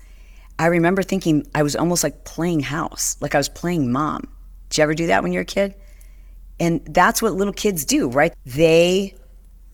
I 0.58 0.66
remember 0.66 1.02
thinking 1.02 1.46
I 1.54 1.62
was 1.62 1.74
almost 1.74 2.04
like 2.04 2.24
playing 2.24 2.60
house, 2.60 3.16
like 3.20 3.34
I 3.34 3.38
was 3.38 3.48
playing 3.48 3.90
mom. 3.90 4.28
Did 4.68 4.78
you 4.78 4.82
ever 4.84 4.94
do 4.94 5.06
that 5.08 5.22
when 5.22 5.32
you 5.32 5.38
were 5.38 5.42
a 5.42 5.46
kid? 5.46 5.74
And 6.60 6.84
that's 6.86 7.20
what 7.20 7.34
little 7.34 7.52
kids 7.52 7.84
do, 7.84 8.08
right? 8.08 8.32
They 8.46 9.14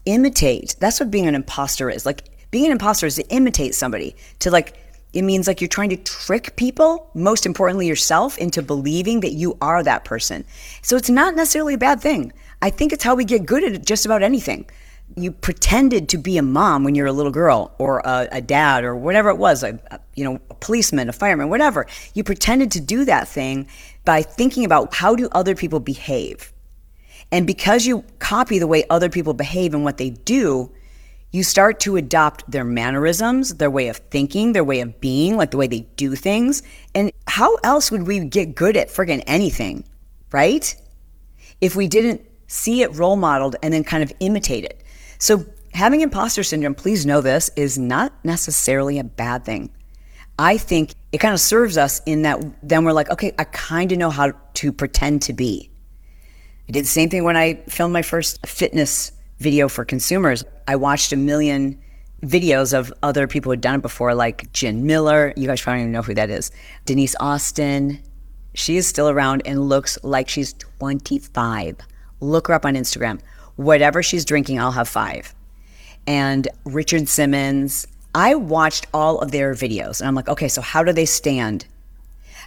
imitate. 0.07 0.77
That's 0.81 0.99
what 0.99 1.11
being 1.11 1.27
an 1.27 1.35
imposter 1.35 1.91
is. 1.91 2.07
Like 2.07 2.49
being 2.51 2.67
an 2.67 2.73
imposter 2.73 3.07
is 3.07 3.17
to 3.17 3.29
imitate 3.29 3.75
somebody, 3.75 4.17
to 4.39 4.51
like, 4.51 4.77
it 5.13 5.23
means 5.23 5.47
like 5.47 5.61
you're 5.61 5.69
trying 5.69 5.91
to 5.91 5.97
trick 5.97 6.57
people, 6.57 7.11
most 7.15 7.45
importantly 7.45 7.87
yourself, 7.87 8.39
into 8.39 8.63
believing 8.63 9.21
that 9.21 9.33
you 9.33 9.59
are 9.61 9.83
that 9.83 10.05
person. 10.05 10.45
So 10.83 10.97
it's 10.97 11.11
not 11.11 11.35
necessarily 11.35 11.75
a 11.75 11.79
bad 11.79 12.01
thing. 12.01 12.33
I 12.63 12.71
think 12.71 12.93
it's 12.93 13.05
how 13.05 13.15
we 13.15 13.25
get 13.25 13.45
good 13.45 13.65
at 13.65 13.85
just 13.85 14.07
about 14.07 14.23
anything. 14.23 14.67
You 15.17 15.33
pretended 15.33 16.09
to 16.11 16.19
be 16.19 16.39
a 16.39 16.43
mom 16.43 16.85
when 16.85 16.95
you're 16.95 17.07
a 17.07 17.13
little 17.13 17.33
girl, 17.33 17.75
or 17.79 18.01
a, 18.01 18.29
a 18.33 18.41
dad, 18.41 18.85
or 18.85 18.95
whatever 18.95 19.29
it 19.29 19.39
was, 19.39 19.63
a, 19.63 19.79
a, 19.91 20.01
you 20.15 20.25
know, 20.25 20.41
a 20.51 20.55
policeman, 20.55 21.09
a 21.09 21.13
fireman, 21.13 21.49
whatever. 21.49 21.87
You 22.15 22.25
pretended 22.25 22.71
to 22.73 22.81
do 22.81 23.05
that 23.05 23.29
thing 23.29 23.69
by 24.05 24.23
thinking 24.23 24.65
about 24.65 24.95
how 24.95 25.15
do 25.15 25.29
other 25.33 25.55
people 25.55 25.81
behave 25.81 26.53
and 27.33 27.47
because 27.47 27.87
you 27.87 28.05
copy 28.19 28.59
the 28.59 28.67
way 28.67 28.85
other 28.91 29.09
people 29.09 29.35
behave 29.35 29.75
and 29.75 29.85
what 29.85 29.99
they 29.99 30.11
do, 30.11 30.71
you 31.33 31.45
start 31.45 31.79
to 31.81 31.97
adopt 31.97 32.51
their 32.51 32.65
mannerisms, 32.65 33.55
their 33.55 33.71
way 33.71 33.89
of 33.89 33.99
thinking, 33.99 34.53
their 34.53 34.65
way 34.65 34.81
of 34.81 35.01
being, 35.01 35.37
like 35.37 35.53
the 35.53 35.57
way 35.57 35.69
they 35.69 35.87
do 35.97 36.17
things. 36.17 36.63
And 36.95 37.13
how 37.29 37.57
else 37.63 37.91
would 37.91 38.07
we 38.07 38.19
get 38.25 38.57
good 38.57 38.77
at 38.77 38.89
friggin' 38.89 39.23
anything, 39.29 39.85
right? 40.33 40.75
If 41.61 41.77
we 41.77 41.87
didn't 41.87 42.27
see 42.49 42.83
it 42.83 42.97
role 42.97 43.15
modeled 43.15 43.55
and 43.63 43.73
then 43.73 43.85
kind 43.85 44.03
of 44.03 44.13
imitate 44.19 44.65
it. 44.65 44.80
So 45.21 45.45
having 45.75 46.01
imposter 46.01 46.43
syndrome, 46.43 46.75
please 46.75 47.07
know 47.07 47.21
this, 47.21 47.51
is 47.55 47.79
not 47.79 48.13
necessarily 48.25 48.99
a 48.99 49.05
bad 49.05 49.45
thing. 49.45 49.71
I 50.39 50.57
think 50.57 50.95
it 51.13 51.19
kind 51.19 51.35
of 51.35 51.41
serves 51.41 51.77
us 51.77 52.01
in 52.07 52.23
that 52.23 52.43
then 52.63 52.85
we're 52.85 52.93
like, 52.93 53.11
okay, 53.11 53.33
I 53.39 53.45
kind 53.45 53.93
of 53.93 53.99
know 53.99 54.09
how 54.09 54.33
to 54.55 54.73
pretend 54.73 55.23
to 55.23 55.35
be. 55.35 55.71
I 56.69 56.73
did 56.73 56.85
the 56.85 56.89
same 56.89 57.11
thing 57.11 57.25
when 57.25 57.37
I 57.37 57.57
filmed 57.69 57.93
my 57.93 58.01
first 58.01 58.47
fitness 58.47 59.13
video 59.39 59.69
for 59.69 59.85
consumers. 59.85 60.43
I 60.67 60.77
watched 60.77 61.13
a 61.13 61.17
million 61.17 61.79
videos 62.23 62.73
of 62.73 62.93
other 63.03 63.27
people 63.27 63.53
who'd 63.53 63.61
done 63.61 63.77
it 63.77 63.83
before, 63.83 64.15
like 64.15 64.51
Gin 64.53 64.87
Miller. 64.87 65.35
You 65.37 65.47
guys 65.47 65.61
probably 65.61 65.81
don't 65.81 65.89
even 65.89 65.93
know 65.93 66.03
who 66.03 66.15
that 66.15 66.31
is. 66.31 66.51
Denise 66.87 67.17
Austin. 67.21 68.03
She 68.55 68.79
is 68.79 68.87
still 68.87 69.11
around 69.11 69.43
and 69.45 69.69
looks 69.69 69.99
like 70.03 70.29
she's 70.29 70.55
25. 70.55 71.77
Look 72.21 72.49
her 72.49 72.55
up 72.55 72.65
on 72.65 72.75
Instagram. 72.75 73.21
Whatever 73.61 74.03
she's 74.03 74.25
drinking, 74.25 74.59
I'll 74.59 74.73
have 74.73 74.89
five. 74.89 75.35
And 76.07 76.49
Richard 76.65 77.09
Simmons. 77.09 77.87
I 78.13 78.35
watched 78.35 78.89
all 78.93 79.21
of 79.21 79.31
their 79.31 79.55
videos 79.55 80.01
and 80.01 80.09
I'm 80.09 80.17
like, 80.17 80.29
okay, 80.29 80.49
so 80.49 80.61
how 80.61 80.83
do 80.83 80.93
they 80.93 81.05
stand? 81.05 81.67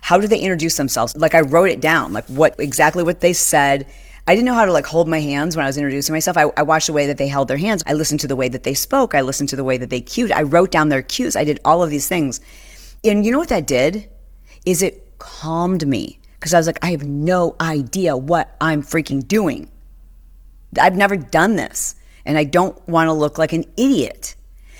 How 0.01 0.19
do 0.19 0.27
they 0.27 0.39
introduce 0.39 0.75
themselves? 0.75 1.15
Like 1.15 1.33
I 1.35 1.39
wrote 1.39 1.69
it 1.69 1.79
down, 1.79 2.11
like 2.11 2.25
what 2.25 2.59
exactly 2.59 3.01
what 3.01 3.21
they 3.21 3.31
said 3.31 3.87
I 4.25 4.35
didn't 4.35 4.45
know 4.45 4.53
how 4.53 4.63
to 4.63 4.71
like 4.71 4.85
hold 4.85 5.09
my 5.09 5.19
hands 5.19 5.57
when 5.57 5.65
I 5.65 5.69
was 5.69 5.77
introducing 5.77 6.13
myself. 6.13 6.37
I, 6.37 6.43
I, 6.55 6.63
watched 6.63 6.87
the 6.87 6.93
way 6.93 7.07
that 7.07 7.17
they 7.17 7.27
held 7.27 7.49
their 7.49 7.57
hands. 7.57 7.83
I 7.85 7.93
listened 7.93 8.21
to 8.21 8.27
the 8.27 8.37
way 8.37 8.47
that 8.47 8.63
they 8.63 8.73
spoke. 8.73 9.13
I 9.13 9.21
listened 9.21 9.49
to 9.49 9.57
the 9.57 9.65
way 9.65 9.77
that 9.77 9.89
they 9.89 9.99
cued. 9.99 10.31
I 10.31 10.43
wrote 10.43 10.71
down 10.71 10.87
their 10.87 11.01
cues. 11.01 11.35
I 11.35 11.43
did 11.43 11.59
all 11.65 11.83
of 11.83 11.89
these 11.89 12.07
things. 12.07 12.39
And 13.03 13.25
you 13.25 13.33
know 13.33 13.39
what 13.39 13.49
that 13.49 13.67
did? 13.67 14.09
Is 14.65 14.81
it 14.81 15.19
calmed 15.19 15.85
me. 15.85 16.19
because 16.39 16.53
I 16.53 16.57
was 16.57 16.67
like, 16.67 16.79
I 16.81 16.91
have 16.91 17.03
no 17.03 17.55
idea 17.59 18.15
what 18.15 18.55
I'm 18.61 18.81
freaking 18.81 19.27
doing. 19.27 19.69
I've 20.79 20.95
never 20.95 21.15
done 21.15 21.55
this 21.55 21.95
and 22.25 22.37
I 22.37 22.43
don't 22.43 22.87
want 22.87 23.07
to 23.07 23.13
look 23.13 23.37
like 23.37 23.53
an 23.53 23.65
idiot. 23.77 24.35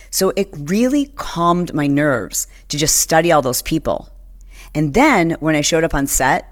So 0.09 0.31
it 0.35 0.49
really 0.53 1.07
calmed 1.07 1.73
my 1.73 1.87
nerves 1.87 2.47
to 2.69 2.77
just 2.77 2.97
study 2.97 3.31
all 3.31 3.41
those 3.41 3.61
people. 3.61 4.09
And 4.75 4.93
then 4.93 5.31
when 5.39 5.55
I 5.55 5.61
showed 5.61 5.83
up 5.83 5.93
on 5.93 6.07
set 6.07 6.47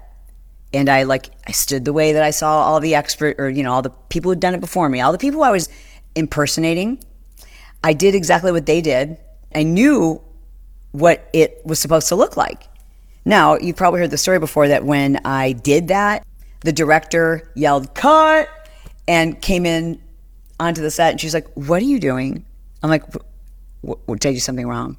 and 0.72 0.88
I 0.88 1.04
like 1.04 1.30
I 1.46 1.52
stood 1.52 1.84
the 1.84 1.92
way 1.92 2.12
that 2.12 2.22
I 2.22 2.30
saw 2.30 2.62
all 2.62 2.80
the 2.80 2.94
expert 2.94 3.36
or 3.38 3.48
you 3.48 3.62
know 3.62 3.72
all 3.72 3.82
the 3.82 3.90
people 4.08 4.30
who'd 4.30 4.40
done 4.40 4.54
it 4.54 4.60
before 4.60 4.88
me, 4.88 5.00
all 5.00 5.12
the 5.12 5.18
people 5.18 5.42
I 5.42 5.50
was 5.50 5.68
impersonating, 6.14 7.02
I 7.84 7.92
did 7.92 8.14
exactly 8.14 8.52
what 8.52 8.66
they 8.66 8.80
did. 8.80 9.18
I 9.54 9.62
knew 9.62 10.22
what 10.92 11.28
it 11.32 11.60
was 11.64 11.78
supposed 11.78 12.08
to 12.08 12.16
look 12.16 12.36
like. 12.36 12.64
Now, 13.24 13.56
you've 13.56 13.76
probably 13.76 14.00
heard 14.00 14.10
the 14.10 14.18
story 14.18 14.38
before 14.38 14.68
that 14.68 14.84
when 14.84 15.20
I 15.24 15.52
did 15.52 15.88
that, 15.88 16.26
the 16.60 16.72
director 16.72 17.50
yelled 17.54 17.94
cut 17.94 18.48
and 19.08 19.40
came 19.40 19.66
in 19.66 20.00
onto 20.60 20.80
the 20.80 20.90
set 20.90 21.10
and 21.10 21.20
she's 21.20 21.34
like, 21.34 21.48
"What 21.54 21.82
are 21.82 21.86
you 21.86 21.98
doing?" 21.98 22.44
I'm 22.82 22.90
like, 22.90 23.04
"Did 23.10 24.26
I 24.26 24.32
do 24.32 24.38
something 24.38 24.66
wrong?" 24.66 24.96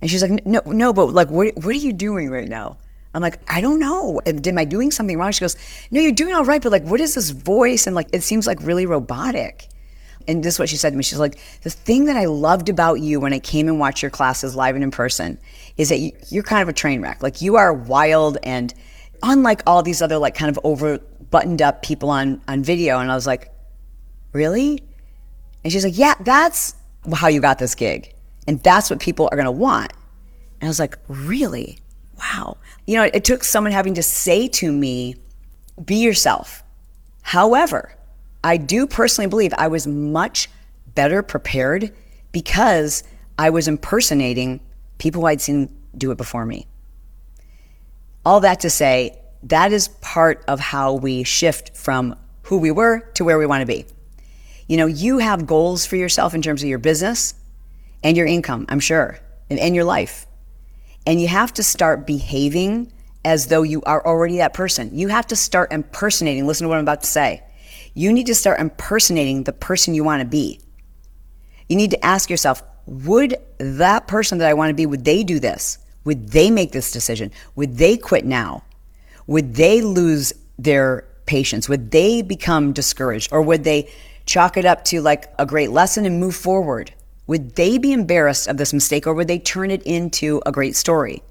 And 0.00 0.10
she's 0.10 0.22
like, 0.22 0.46
"No, 0.46 0.60
no, 0.66 0.92
but 0.92 1.12
like, 1.12 1.30
what 1.30 1.54
what 1.56 1.66
are 1.66 1.72
you 1.72 1.92
doing 1.92 2.30
right 2.30 2.48
now?" 2.48 2.78
I'm 3.14 3.22
like, 3.22 3.40
"I 3.50 3.60
don't 3.60 3.80
know. 3.80 4.20
Am 4.26 4.58
I 4.58 4.64
doing 4.64 4.90
something 4.90 5.18
wrong?" 5.18 5.32
She 5.32 5.40
goes, 5.40 5.56
"No, 5.90 6.00
you're 6.00 6.12
doing 6.12 6.34
all 6.34 6.44
right, 6.44 6.62
but 6.62 6.72
like, 6.72 6.84
what 6.84 7.00
is 7.00 7.14
this 7.14 7.30
voice?" 7.30 7.86
And 7.86 7.96
like, 7.96 8.08
it 8.12 8.22
seems 8.22 8.46
like 8.46 8.58
really 8.62 8.86
robotic. 8.86 9.68
And 10.26 10.42
this 10.44 10.54
is 10.54 10.58
what 10.58 10.68
she 10.68 10.76
said 10.76 10.90
to 10.90 10.96
me. 10.96 11.02
She's 11.02 11.18
like, 11.18 11.38
"The 11.62 11.70
thing 11.70 12.04
that 12.06 12.16
I 12.16 12.26
loved 12.26 12.68
about 12.68 13.00
you 13.00 13.18
when 13.20 13.32
I 13.32 13.38
came 13.38 13.66
and 13.66 13.80
watched 13.80 14.02
your 14.02 14.10
classes 14.10 14.54
live 14.54 14.74
and 14.74 14.84
in 14.84 14.90
person 14.90 15.38
is 15.76 15.88
that 15.88 15.98
you're 16.30 16.42
kind 16.42 16.62
of 16.62 16.68
a 16.68 16.72
train 16.72 17.00
wreck. 17.02 17.22
Like, 17.22 17.40
you 17.42 17.56
are 17.56 17.72
wild 17.72 18.38
and." 18.42 18.72
Unlike 19.20 19.62
all 19.66 19.82
these 19.82 20.00
other 20.00 20.16
like 20.16 20.36
kind 20.36 20.48
of 20.48 20.60
over 20.62 21.00
buttoned 21.30 21.62
up 21.62 21.82
people 21.82 22.10
on 22.10 22.40
on 22.48 22.62
video 22.62 22.98
and 22.98 23.10
I 23.10 23.14
was 23.14 23.26
like, 23.26 23.52
"Really?" 24.32 24.82
And 25.64 25.72
she's 25.72 25.84
like, 25.84 25.98
"Yeah, 25.98 26.14
that's 26.20 26.74
how 27.14 27.28
you 27.28 27.40
got 27.40 27.58
this 27.58 27.74
gig. 27.74 28.14
And 28.46 28.62
that's 28.62 28.90
what 28.90 29.00
people 29.00 29.28
are 29.30 29.36
going 29.36 29.46
to 29.46 29.52
want." 29.52 29.92
And 30.60 30.68
I 30.68 30.70
was 30.70 30.78
like, 30.78 30.98
"Really? 31.08 31.78
Wow." 32.18 32.56
You 32.86 32.96
know, 32.96 33.04
it 33.04 33.24
took 33.24 33.44
someone 33.44 33.72
having 33.72 33.94
to 33.94 34.02
say 34.02 34.48
to 34.48 34.72
me, 34.72 35.16
"Be 35.84 35.96
yourself." 35.96 36.62
However, 37.22 37.94
I 38.42 38.56
do 38.56 38.86
personally 38.86 39.28
believe 39.28 39.52
I 39.58 39.68
was 39.68 39.86
much 39.86 40.48
better 40.94 41.22
prepared 41.22 41.92
because 42.32 43.04
I 43.38 43.50
was 43.50 43.68
impersonating 43.68 44.60
people 44.98 45.26
I'd 45.26 45.40
seen 45.40 45.74
do 45.96 46.10
it 46.10 46.18
before 46.18 46.46
me. 46.46 46.66
All 48.24 48.40
that 48.40 48.60
to 48.60 48.70
say, 48.70 49.18
that 49.42 49.72
is 49.72 49.88
part 49.88 50.44
of 50.48 50.60
how 50.60 50.94
we 50.94 51.22
shift 51.22 51.76
from 51.76 52.16
who 52.42 52.58
we 52.58 52.70
were 52.70 53.00
to 53.14 53.24
where 53.24 53.38
we 53.38 53.46
want 53.46 53.62
to 53.62 53.66
be. 53.66 53.86
You 54.66 54.76
know, 54.76 54.86
you 54.86 55.18
have 55.18 55.46
goals 55.46 55.86
for 55.86 55.96
yourself 55.96 56.34
in 56.34 56.42
terms 56.42 56.62
of 56.62 56.68
your 56.68 56.78
business 56.78 57.34
and 58.02 58.16
your 58.16 58.26
income, 58.26 58.66
I'm 58.68 58.80
sure, 58.80 59.18
and, 59.48 59.58
and 59.58 59.74
your 59.74 59.84
life. 59.84 60.26
And 61.06 61.20
you 61.20 61.28
have 61.28 61.52
to 61.54 61.62
start 61.62 62.06
behaving 62.06 62.92
as 63.24 63.46
though 63.46 63.62
you 63.62 63.82
are 63.82 64.04
already 64.06 64.38
that 64.38 64.54
person. 64.54 64.96
You 64.96 65.08
have 65.08 65.26
to 65.28 65.36
start 65.36 65.72
impersonating. 65.72 66.46
Listen 66.46 66.64
to 66.64 66.68
what 66.68 66.78
I'm 66.78 66.84
about 66.84 67.00
to 67.00 67.06
say. 67.06 67.42
You 67.94 68.12
need 68.12 68.26
to 68.26 68.34
start 68.34 68.60
impersonating 68.60 69.44
the 69.44 69.52
person 69.52 69.94
you 69.94 70.04
want 70.04 70.20
to 70.20 70.28
be. 70.28 70.60
You 71.68 71.76
need 71.76 71.90
to 71.90 72.04
ask 72.04 72.30
yourself, 72.30 72.62
would 72.86 73.36
that 73.58 74.06
person 74.06 74.38
that 74.38 74.48
I 74.48 74.54
want 74.54 74.70
to 74.70 74.74
be, 74.74 74.86
would 74.86 75.04
they 75.04 75.22
do 75.24 75.40
this? 75.40 75.78
Would 76.04 76.30
they 76.30 76.50
make 76.50 76.72
this 76.72 76.90
decision? 76.90 77.32
Would 77.54 77.76
they 77.76 77.96
quit 77.96 78.24
now? 78.24 78.62
Would 79.28 79.54
they 79.54 79.80
lose 79.82 80.32
their 80.58 81.04
patience? 81.26 81.68
Would 81.68 81.92
they 81.92 82.22
become 82.22 82.72
discouraged? 82.72 83.30
Or 83.30 83.40
would 83.42 83.62
they 83.62 83.88
chalk 84.26 84.56
it 84.56 84.64
up 84.64 84.84
to 84.86 85.00
like 85.00 85.32
a 85.38 85.46
great 85.46 85.70
lesson 85.70 86.04
and 86.04 86.18
move 86.18 86.34
forward? 86.34 86.92
Would 87.28 87.54
they 87.54 87.78
be 87.78 87.92
embarrassed 87.92 88.48
of 88.48 88.56
this 88.56 88.72
mistake 88.72 89.06
or 89.06 89.14
would 89.14 89.28
they 89.28 89.38
turn 89.38 89.70
it 89.70 89.82
into 89.84 90.42
a 90.46 90.50
great 90.50 90.74
story? 90.74 91.22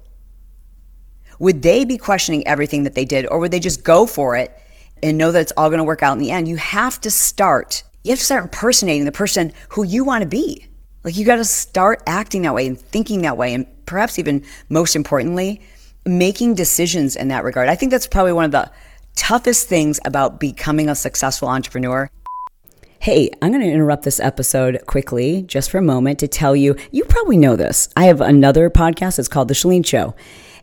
Would 1.40 1.62
they 1.62 1.84
be 1.84 1.98
questioning 1.98 2.46
everything 2.46 2.84
that 2.84 2.94
they 2.94 3.04
did 3.04 3.26
or 3.26 3.40
would 3.40 3.50
they 3.50 3.60
just 3.60 3.84
go 3.84 4.06
for 4.06 4.36
it 4.36 4.56
and 5.02 5.18
know 5.18 5.32
that 5.32 5.40
it's 5.40 5.52
all 5.56 5.68
going 5.68 5.78
to 5.78 5.84
work 5.84 6.02
out 6.02 6.12
in 6.12 6.18
the 6.20 6.30
end? 6.30 6.46
You 6.46 6.56
have 6.56 7.00
to 7.00 7.10
start, 7.10 7.82
you 8.04 8.12
have 8.12 8.20
to 8.20 8.24
start 8.24 8.44
impersonating 8.44 9.06
the 9.06 9.12
person 9.12 9.52
who 9.70 9.82
you 9.82 10.04
want 10.04 10.22
to 10.22 10.28
be. 10.28 10.66
Like 11.02 11.16
you 11.16 11.24
got 11.24 11.36
to 11.36 11.44
start 11.44 12.02
acting 12.06 12.42
that 12.42 12.54
way 12.54 12.68
and 12.68 12.80
thinking 12.80 13.22
that 13.22 13.36
way. 13.36 13.54
And 13.54 13.66
perhaps 13.86 14.20
even 14.20 14.44
most 14.68 14.94
importantly, 14.94 15.60
making 16.06 16.54
decisions 16.54 17.16
in 17.16 17.28
that 17.28 17.44
regard. 17.44 17.68
I 17.68 17.74
think 17.74 17.90
that's 17.90 18.06
probably 18.06 18.32
one 18.32 18.44
of 18.44 18.50
the 18.50 18.70
toughest 19.14 19.68
things 19.68 19.98
about 20.04 20.40
becoming 20.40 20.88
a 20.88 20.94
successful 20.94 21.48
entrepreneur. 21.48 22.10
Hey, 23.00 23.30
I'm 23.40 23.52
going 23.52 23.62
to 23.62 23.70
interrupt 23.70 24.02
this 24.02 24.18
episode 24.18 24.80
quickly 24.86 25.42
just 25.42 25.70
for 25.70 25.78
a 25.78 25.82
moment 25.82 26.18
to 26.18 26.28
tell 26.28 26.56
you 26.56 26.76
you 26.90 27.04
probably 27.04 27.36
know 27.36 27.54
this. 27.54 27.88
I 27.96 28.04
have 28.04 28.20
another 28.20 28.70
podcast. 28.70 29.18
It's 29.18 29.28
called 29.28 29.48
The 29.48 29.54
Chalene 29.54 29.86
Show. 29.86 30.14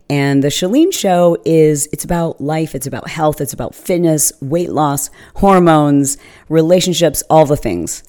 And 0.08 0.44
the 0.44 0.48
Chalene 0.48 0.92
Show 0.92 1.36
is 1.44 1.88
it's 1.92 2.04
about 2.04 2.40
life, 2.40 2.74
it's 2.74 2.86
about 2.86 3.08
health, 3.08 3.40
it's 3.40 3.52
about 3.52 3.74
fitness, 3.74 4.32
weight 4.40 4.70
loss, 4.70 5.10
hormones, 5.36 6.16
relationships, 6.48 7.22
all 7.28 7.46
the 7.46 7.56
things. 7.56 8.04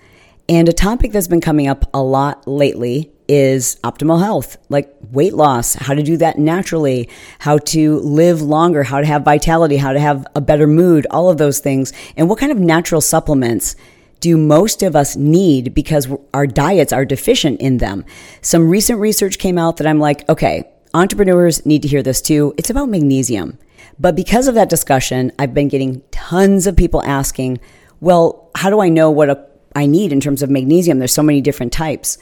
And 0.47 0.69
a 0.69 0.73
topic 0.73 1.11
that's 1.11 1.27
been 1.27 1.41
coming 1.41 1.67
up 1.67 1.89
a 1.93 2.01
lot 2.01 2.47
lately 2.47 3.11
is 3.27 3.77
optimal 3.83 4.19
health, 4.19 4.57
like 4.69 4.93
weight 5.11 5.33
loss, 5.33 5.73
how 5.75 5.93
to 5.93 6.03
do 6.03 6.17
that 6.17 6.37
naturally, 6.37 7.09
how 7.39 7.57
to 7.57 7.99
live 7.99 8.41
longer, 8.41 8.83
how 8.83 8.99
to 8.99 9.05
have 9.05 9.23
vitality, 9.23 9.77
how 9.77 9.93
to 9.93 9.99
have 9.99 10.25
a 10.35 10.41
better 10.41 10.67
mood, 10.67 11.05
all 11.11 11.29
of 11.29 11.37
those 11.37 11.59
things. 11.59 11.93
And 12.15 12.29
what 12.29 12.39
kind 12.39 12.51
of 12.51 12.59
natural 12.59 13.01
supplements 13.01 13.75
do 14.19 14.37
most 14.37 14.81
of 14.81 14.95
us 14.95 15.15
need 15.15 15.73
because 15.73 16.07
our 16.33 16.47
diets 16.47 16.93
are 16.93 17.05
deficient 17.05 17.59
in 17.59 17.77
them? 17.77 18.05
Some 18.41 18.69
recent 18.69 18.99
research 18.99 19.39
came 19.39 19.57
out 19.57 19.77
that 19.77 19.87
I'm 19.87 19.99
like, 19.99 20.27
okay, 20.29 20.69
entrepreneurs 20.93 21.65
need 21.65 21.81
to 21.83 21.87
hear 21.87 22.03
this 22.03 22.21
too. 22.21 22.53
It's 22.57 22.69
about 22.69 22.89
magnesium. 22.89 23.59
But 23.99 24.15
because 24.15 24.47
of 24.47 24.55
that 24.55 24.69
discussion, 24.69 25.31
I've 25.39 25.53
been 25.53 25.67
getting 25.67 26.01
tons 26.11 26.67
of 26.67 26.75
people 26.75 27.03
asking, 27.03 27.59
well, 27.99 28.49
how 28.55 28.69
do 28.69 28.79
I 28.79 28.89
know 28.89 29.09
what 29.09 29.29
a, 29.29 29.43
I 29.75 29.85
need 29.85 30.11
in 30.11 30.19
terms 30.19 30.43
of 30.43 30.49
magnesium? 30.49 30.99
There's 30.99 31.13
so 31.13 31.23
many 31.23 31.41
different 31.41 31.73
types. 31.73 32.17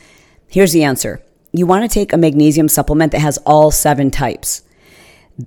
Here's 0.47 0.73
the 0.73 0.83
answer 0.83 1.21
you 1.51 1.65
want 1.65 1.89
to 1.89 1.93
take 1.93 2.11
a 2.11 2.17
magnesium 2.17 2.67
supplement 2.67 3.11
that 3.13 3.21
has 3.21 3.37
all 3.39 3.71
seven 3.71 4.11
types. 4.11 4.63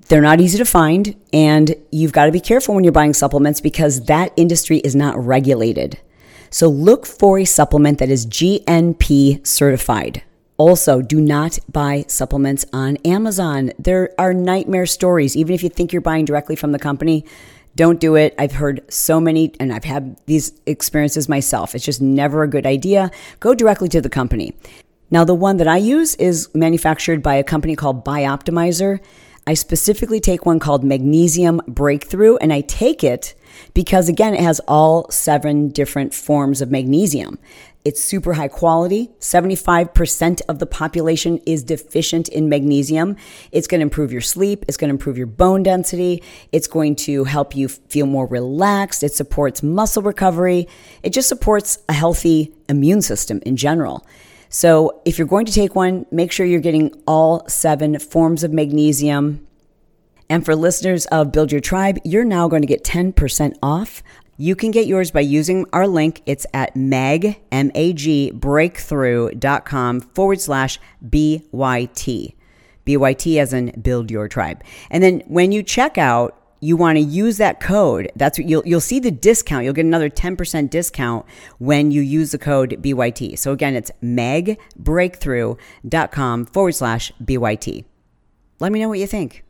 They're 0.08 0.20
not 0.20 0.40
easy 0.40 0.58
to 0.58 0.64
find, 0.64 1.14
and 1.32 1.74
you've 1.90 2.12
got 2.12 2.26
to 2.26 2.32
be 2.32 2.40
careful 2.40 2.74
when 2.74 2.84
you're 2.84 2.92
buying 2.92 3.14
supplements 3.14 3.60
because 3.60 4.04
that 4.04 4.32
industry 4.36 4.78
is 4.78 4.94
not 4.94 5.18
regulated. 5.18 5.98
So 6.50 6.68
look 6.68 7.06
for 7.06 7.38
a 7.38 7.44
supplement 7.44 7.98
that 7.98 8.10
is 8.10 8.26
GMP 8.26 9.46
certified. 9.46 10.22
Also, 10.56 11.00
do 11.00 11.20
not 11.20 11.58
buy 11.70 12.04
supplements 12.08 12.66
on 12.72 12.96
Amazon. 13.04 13.70
There 13.78 14.10
are 14.18 14.34
nightmare 14.34 14.86
stories. 14.86 15.36
Even 15.36 15.54
if 15.54 15.62
you 15.62 15.68
think 15.68 15.92
you're 15.92 16.02
buying 16.02 16.24
directly 16.24 16.56
from 16.56 16.72
the 16.72 16.78
company, 16.78 17.24
don't 17.76 18.00
do 18.00 18.16
it. 18.16 18.34
I've 18.38 18.52
heard 18.52 18.82
so 18.92 19.20
many, 19.20 19.54
and 19.60 19.72
I've 19.72 19.84
had 19.84 20.16
these 20.26 20.52
experiences 20.66 21.28
myself. 21.28 21.74
It's 21.74 21.84
just 21.84 22.02
never 22.02 22.42
a 22.42 22.48
good 22.48 22.66
idea. 22.66 23.10
Go 23.40 23.54
directly 23.54 23.88
to 23.90 24.00
the 24.00 24.08
company. 24.08 24.54
Now, 25.10 25.24
the 25.24 25.34
one 25.34 25.56
that 25.56 25.68
I 25.68 25.78
use 25.78 26.14
is 26.16 26.48
manufactured 26.54 27.22
by 27.22 27.36
a 27.36 27.44
company 27.44 27.74
called 27.74 28.04
Bioptimizer. 28.04 29.00
I 29.46 29.54
specifically 29.54 30.20
take 30.20 30.44
one 30.44 30.58
called 30.58 30.84
Magnesium 30.84 31.62
Breakthrough, 31.66 32.36
and 32.36 32.52
I 32.52 32.60
take 32.60 33.02
it 33.02 33.34
because, 33.72 34.10
again, 34.10 34.34
it 34.34 34.40
has 34.40 34.60
all 34.68 35.10
seven 35.10 35.70
different 35.70 36.12
forms 36.12 36.60
of 36.60 36.70
magnesium. 36.70 37.38
It's 37.86 38.04
super 38.04 38.34
high 38.34 38.48
quality. 38.48 39.08
75% 39.20 40.42
of 40.46 40.58
the 40.58 40.66
population 40.66 41.38
is 41.46 41.62
deficient 41.62 42.28
in 42.28 42.50
magnesium. 42.50 43.16
It's 43.50 43.66
going 43.66 43.78
to 43.78 43.84
improve 43.84 44.12
your 44.12 44.20
sleep. 44.20 44.66
It's 44.68 44.76
going 44.76 44.88
to 44.88 44.94
improve 44.94 45.16
your 45.16 45.26
bone 45.26 45.62
density. 45.62 46.22
It's 46.52 46.66
going 46.66 46.96
to 46.96 47.24
help 47.24 47.56
you 47.56 47.68
feel 47.68 48.04
more 48.04 48.26
relaxed. 48.26 49.02
It 49.02 49.14
supports 49.14 49.62
muscle 49.62 50.02
recovery. 50.02 50.68
It 51.02 51.14
just 51.14 51.30
supports 51.30 51.78
a 51.88 51.94
healthy 51.94 52.52
immune 52.68 53.00
system 53.00 53.40
in 53.46 53.56
general. 53.56 54.06
So 54.48 55.00
if 55.04 55.18
you're 55.18 55.26
going 55.26 55.46
to 55.46 55.52
take 55.52 55.74
one, 55.74 56.06
make 56.10 56.32
sure 56.32 56.46
you're 56.46 56.60
getting 56.60 56.94
all 57.06 57.46
seven 57.48 57.98
forms 57.98 58.42
of 58.42 58.52
magnesium. 58.52 59.46
And 60.30 60.44
for 60.44 60.54
listeners 60.54 61.06
of 61.06 61.32
Build 61.32 61.52
Your 61.52 61.60
Tribe, 61.60 61.98
you're 62.04 62.24
now 62.24 62.48
going 62.48 62.62
to 62.62 62.68
get 62.68 62.84
10% 62.84 63.56
off. 63.62 64.02
You 64.36 64.54
can 64.54 64.70
get 64.70 64.86
yours 64.86 65.10
by 65.10 65.20
using 65.20 65.66
our 65.72 65.88
link. 65.88 66.22
It's 66.24 66.46
at 66.54 66.76
mag, 66.76 67.40
M-A-G, 67.50 68.32
breakthrough.com 68.32 70.00
forward 70.00 70.40
slash 70.40 70.78
B-Y-T. 71.08 72.34
B-Y-T 72.84 73.38
as 73.38 73.52
in 73.52 73.80
Build 73.82 74.10
Your 74.10 74.28
Tribe. 74.28 74.62
And 74.90 75.02
then 75.02 75.22
when 75.26 75.50
you 75.52 75.62
check 75.62 75.98
out, 75.98 76.37
you 76.60 76.76
want 76.76 76.96
to 76.96 77.02
use 77.02 77.38
that 77.38 77.60
code. 77.60 78.12
That's 78.16 78.38
what 78.38 78.48
you'll 78.48 78.66
you'll 78.66 78.80
see 78.80 78.98
the 79.00 79.10
discount. 79.10 79.64
You'll 79.64 79.74
get 79.74 79.84
another 79.84 80.08
10% 80.10 80.70
discount 80.70 81.26
when 81.58 81.90
you 81.90 82.02
use 82.02 82.30
the 82.32 82.38
code 82.38 82.78
BYT. 82.80 83.38
So 83.38 83.52
again, 83.52 83.74
it's 83.74 83.90
magbreakthrough.com 84.02 86.46
forward 86.46 86.72
slash 86.72 87.12
BYT. 87.22 87.84
Let 88.60 88.72
me 88.72 88.80
know 88.80 88.88
what 88.88 88.98
you 88.98 89.06
think. 89.06 89.44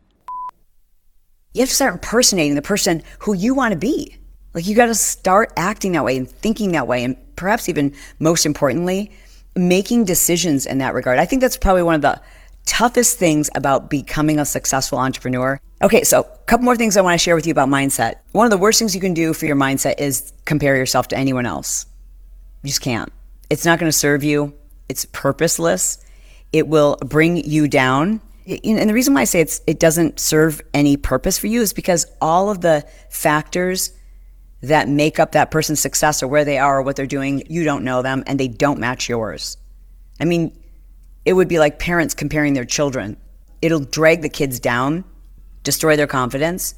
You 1.55 1.63
have 1.63 1.71
to 1.71 1.75
start 1.75 1.95
impersonating 1.95 2.55
the 2.55 2.63
person 2.63 3.03
who 3.21 3.35
you 3.35 3.55
want 3.55 3.73
to 3.73 3.79
be. 3.79 4.15
Like 4.55 4.67
you 4.67 4.77
got 4.77 4.87
to 4.87 4.95
start 4.95 5.53
acting 5.57 5.93
that 5.93 6.05
way 6.05 6.17
and 6.17 6.31
thinking 6.31 6.73
that 6.73 6.87
way. 6.87 7.05
And 7.05 7.17
perhaps 7.37 7.69
even 7.69 7.95
most 8.19 8.45
importantly, 8.45 9.11
making 9.57 10.05
decisions 10.05 10.67
in 10.67 10.79
that 10.79 10.95
regard. 10.95 11.19
I 11.19 11.25
think 11.25 11.41
that's 11.41 11.57
probably 11.57 11.83
one 11.83 11.95
of 11.95 12.03
the 12.03 12.21
toughest 12.69 13.19
things 13.19 13.49
about 13.55 13.89
becoming 13.89 14.39
a 14.39 14.45
successful 14.45 14.99
entrepreneur. 14.99 15.59
Okay, 15.83 16.05
so 16.05 16.21
a 16.21 16.39
couple 16.45 16.65
more 16.65 16.77
things 16.77 16.99
I 16.99 17.01
want 17.01 17.19
to 17.19 17.23
share 17.23 17.35
with 17.35 17.47
you 17.47 17.51
about 17.51 17.69
mindset. 17.69 18.17
One 18.33 18.45
of 18.45 18.51
the 18.51 18.59
worst 18.59 18.79
things 18.79 18.95
you 18.95 19.01
can 19.01 19.15
do 19.15 19.33
for 19.33 19.47
your 19.47 19.57
mindset 19.57 19.99
is 19.99 20.35
compare 20.45 20.77
yourself 20.77 21.09
to 21.09 21.17
anyone 21.17 21.47
else. 21.47 21.87
You 22.63 22.69
just 22.69 22.83
can't. 22.83 23.11
It's 23.49 23.65
not 23.65 23.79
going 23.79 23.91
to 23.91 23.97
serve 23.97 24.23
you. 24.23 24.55
It's 24.91 25.07
purposeless. 25.07 26.05
It 26.53 26.69
will 26.69 26.99
bring 27.07 27.39
you 27.39 27.69
down. 27.69 28.21
And 28.47 28.89
the 28.91 28.95
reason 28.95 29.15
why 29.15 29.23
I 29.23 29.25
say 29.25 29.47
it 29.67 29.81
doesn't 29.81 30.21
serve 30.21 30.61
any 30.75 30.99
purpose 30.99 31.39
for 31.39 31.47
you 31.47 31.63
is 31.63 31.73
because 31.73 32.07
all 32.21 32.51
of 32.51 32.61
the 32.61 32.87
factors 33.09 33.93
that 34.61 34.89
make 34.89 35.19
up 35.19 35.33
that 35.33 35.51
person's 35.51 35.81
success 35.81 36.23
or 36.23 36.29
where 36.29 36.45
they 36.45 36.59
are 36.59 36.79
or 36.79 36.83
what 36.83 36.97
they're 36.97 37.07
doing, 37.07 37.45
you 37.49 37.65
don't 37.65 37.85
know 37.85 38.03
them 38.03 38.25
and 38.27 38.39
they 38.39 38.49
don't 38.49 38.79
match 38.79 39.09
yours. 39.09 39.57
I 40.21 40.27
mean, 40.27 40.55
it 41.25 41.33
would 41.35 41.49
be 41.49 41.59
like 41.59 41.79
parents 41.79 42.15
comparing 42.15 42.55
their 42.55 42.65
children. 42.65 43.17
It'll 43.61 43.81
drag 43.81 44.23
the 44.23 44.29
kids 44.29 44.61
down, 44.61 45.05
destroy 45.63 45.97
their 45.97 46.07
confidence, 46.07 46.75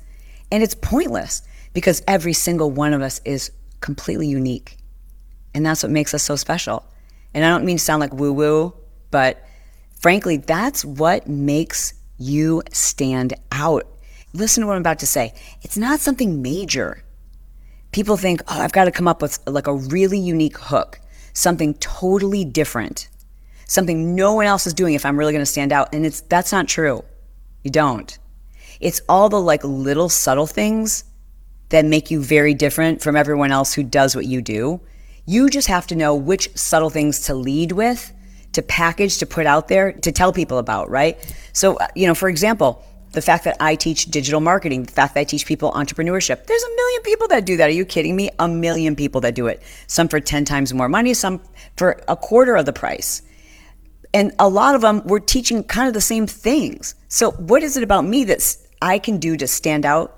and 0.51 0.63
it's 0.63 0.75
pointless 0.75 1.43
because 1.73 2.03
every 2.09 2.33
single 2.33 2.71
one 2.71 2.93
of 2.93 3.03
us 3.03 3.21
is 3.25 3.53
completely 3.81 4.27
unique. 4.27 4.77
And 5.55 5.65
that's 5.65 5.83
what 5.83 5.93
makes 5.93 6.15
us 6.15 6.23
so 6.23 6.37
special. 6.37 6.87
And 7.35 7.45
I 7.45 7.49
don't 7.49 7.65
mean 7.65 7.77
to 7.77 7.85
sound 7.85 8.01
like 8.01 8.13
woo 8.13 8.33
woo, 8.33 8.75
but 9.11 9.45
frankly, 10.01 10.37
that's 10.37 10.85
what 10.85 11.29
makes 11.29 11.95
you 12.19 12.63
stand 12.73 13.35
out. 13.53 13.87
Listen 14.33 14.63
to 14.63 14.67
what 14.67 14.75
I'm 14.75 14.81
about 14.81 14.99
to 15.01 15.07
say. 15.07 15.35
It's 15.63 15.77
not 15.77 16.01
something 16.01 16.43
major 16.43 17.05
people 17.93 18.17
think, 18.17 18.43
oh, 18.49 18.61
I've 18.61 18.73
got 18.73 18.85
to 18.85 18.91
come 18.91 19.09
up 19.09 19.23
with 19.23 19.39
like 19.47 19.67
a 19.67 19.75
really 19.75 20.19
unique 20.19 20.59
hook, 20.59 21.01
something 21.33 21.75
totally 21.75 22.45
different, 22.45 23.09
something 23.71 24.17
no 24.17 24.35
one 24.35 24.47
else 24.47 24.67
is 24.67 24.75
doing 24.75 24.95
if 24.95 25.07
I'm 25.07 25.17
really 25.17 25.33
going 25.33 25.43
to 25.43 25.47
stand 25.47 25.73
out. 25.73 25.95
And 25.95 26.05
it's 26.05 26.21
that's 26.23 26.51
not 26.51 26.67
true. 26.67 27.05
You 27.63 27.71
don't. 27.71 28.19
It's 28.81 29.01
all 29.09 29.29
the 29.29 29.41
like 29.41 29.63
little 29.63 30.09
subtle 30.09 30.49
things 30.49 31.05
that 31.69 31.85
make 31.85 32.11
you 32.11 32.21
very 32.21 32.53
different 32.53 33.01
from 33.01 33.15
everyone 33.15 33.53
else 33.53 33.73
who 33.73 33.85
does 33.85 34.17
what 34.17 34.27
you 34.27 34.43
do. 34.43 34.81
You 35.25 35.49
just 35.49 35.69
have 35.69 35.87
to 35.87 35.95
know 35.95 36.17
which 36.17 36.51
subtle 36.57 36.91
things 36.91 37.21
to 37.27 37.35
lead 37.35 37.71
with, 37.71 38.13
to 38.55 38.63
package, 38.63 39.19
to 39.19 39.27
put 39.27 39.47
out 39.47 39.69
there, 39.69 39.93
to 39.93 40.11
tell 40.11 40.33
people 40.33 40.59
about, 40.59 40.91
right? 40.91 41.17
So, 41.53 41.77
uh, 41.77 41.87
you 41.95 42.09
know, 42.09 42.15
for 42.17 42.29
example, 42.29 42.83
the 43.13 43.23
fact 43.23 43.45
that 43.45 43.57
I 43.61 43.77
teach 43.77 44.07
digital 44.07 44.41
marketing, 44.41 44.83
the 44.83 44.93
fact 44.93 45.15
that 45.15 45.21
I 45.21 45.25
teach 45.25 45.47
people 45.47 45.71
entrepreneurship. 45.73 46.47
There's 46.47 46.63
a 46.63 46.75
million 46.75 47.03
people 47.03 47.29
that 47.29 47.45
do 47.45 47.57
that. 47.59 47.69
Are 47.69 47.73
you 47.73 47.85
kidding 47.85 48.17
me? 48.17 48.31
A 48.41 48.49
million 48.49 48.97
people 48.97 49.21
that 49.21 49.37
do 49.37 49.47
it. 49.47 49.63
Some 49.87 50.09
for 50.09 50.19
10 50.19 50.45
times 50.45 50.75
more 50.75 50.89
money, 50.89 51.15
some 51.15 51.41
for 51.77 52.03
a 52.09 52.17
quarter 52.17 52.57
of 52.57 52.67
the 52.67 52.73
price. 52.73 53.23
And 54.13 54.33
a 54.39 54.49
lot 54.49 54.75
of 54.75 54.81
them 54.81 55.07
were 55.07 55.21
teaching 55.21 55.63
kind 55.63 55.87
of 55.89 55.95
the 55.95 56.01
same 56.01 56.27
things. 56.27 56.95
So, 57.09 57.31
what 57.33 57.63
is 57.63 57.77
it 57.77 57.83
about 57.83 58.05
me 58.05 58.25
that 58.25 58.57
I 58.83 58.99
can 58.99 59.19
do 59.19 59.37
to 59.37 59.47
stand 59.47 59.87
out? 59.87 60.17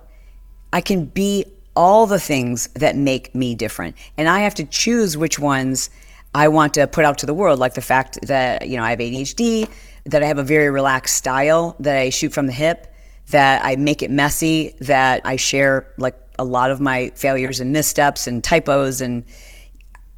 I 0.72 0.80
can 0.80 1.04
be 1.04 1.44
all 1.74 2.06
the 2.06 2.20
things 2.20 2.68
that 2.74 2.96
make 2.96 3.34
me 3.34 3.54
different. 3.54 3.96
And 4.16 4.28
I 4.28 4.40
have 4.40 4.54
to 4.56 4.64
choose 4.64 5.16
which 5.16 5.38
ones 5.38 5.90
I 6.34 6.48
want 6.48 6.74
to 6.74 6.86
put 6.86 7.04
out 7.04 7.18
to 7.18 7.26
the 7.26 7.34
world, 7.34 7.58
like 7.58 7.74
the 7.74 7.82
fact 7.82 8.18
that, 8.26 8.68
you 8.68 8.76
know, 8.76 8.82
I 8.82 8.90
have 8.90 8.98
ADHD, 8.98 9.68
that 10.06 10.22
I 10.22 10.26
have 10.26 10.38
a 10.38 10.42
very 10.42 10.70
relaxed 10.70 11.16
style, 11.16 11.76
that 11.80 11.96
I 11.96 12.10
shoot 12.10 12.32
from 12.32 12.46
the 12.46 12.52
hip, 12.52 12.92
that 13.30 13.64
I 13.64 13.76
make 13.76 14.02
it 14.02 14.10
messy, 14.10 14.74
that 14.80 15.20
I 15.24 15.36
share 15.36 15.92
like 15.98 16.16
a 16.38 16.44
lot 16.44 16.70
of 16.70 16.80
my 16.80 17.12
failures 17.14 17.60
and 17.60 17.72
missteps 17.72 18.26
and 18.26 18.42
typos 18.42 19.00
and 19.00 19.24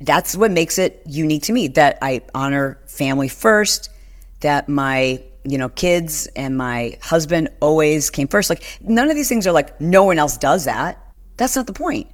that's 0.01 0.37
what 0.37 0.51
makes 0.51 0.79
it 0.79 1.03
unique 1.07 1.45
to 1.45 1.53
me 1.53 1.69
that 1.69 1.99
I 2.03 2.23
honor 2.35 2.79
family 2.87 3.29
first, 3.29 3.91
that 4.41 4.69
my 4.69 5.23
you 5.45 5.59
know 5.59 5.69
kids 5.69 6.27
and 6.37 6.57
my 6.57 6.97
husband 7.03 7.49
always 7.61 8.11
came 8.11 8.29
first. 8.29 8.51
Like 8.51 8.65
none 8.83 9.11
of 9.11 9.17
these 9.17 9.29
things 9.29 9.47
are 9.47 9.53
like 9.53 9.81
no 9.81 10.05
one 10.05 10.19
else 10.19 10.37
does 10.37 10.65
that. 10.65 11.01
That's 11.37 11.57
not 11.57 11.67
the 11.67 11.73
point. 11.73 12.09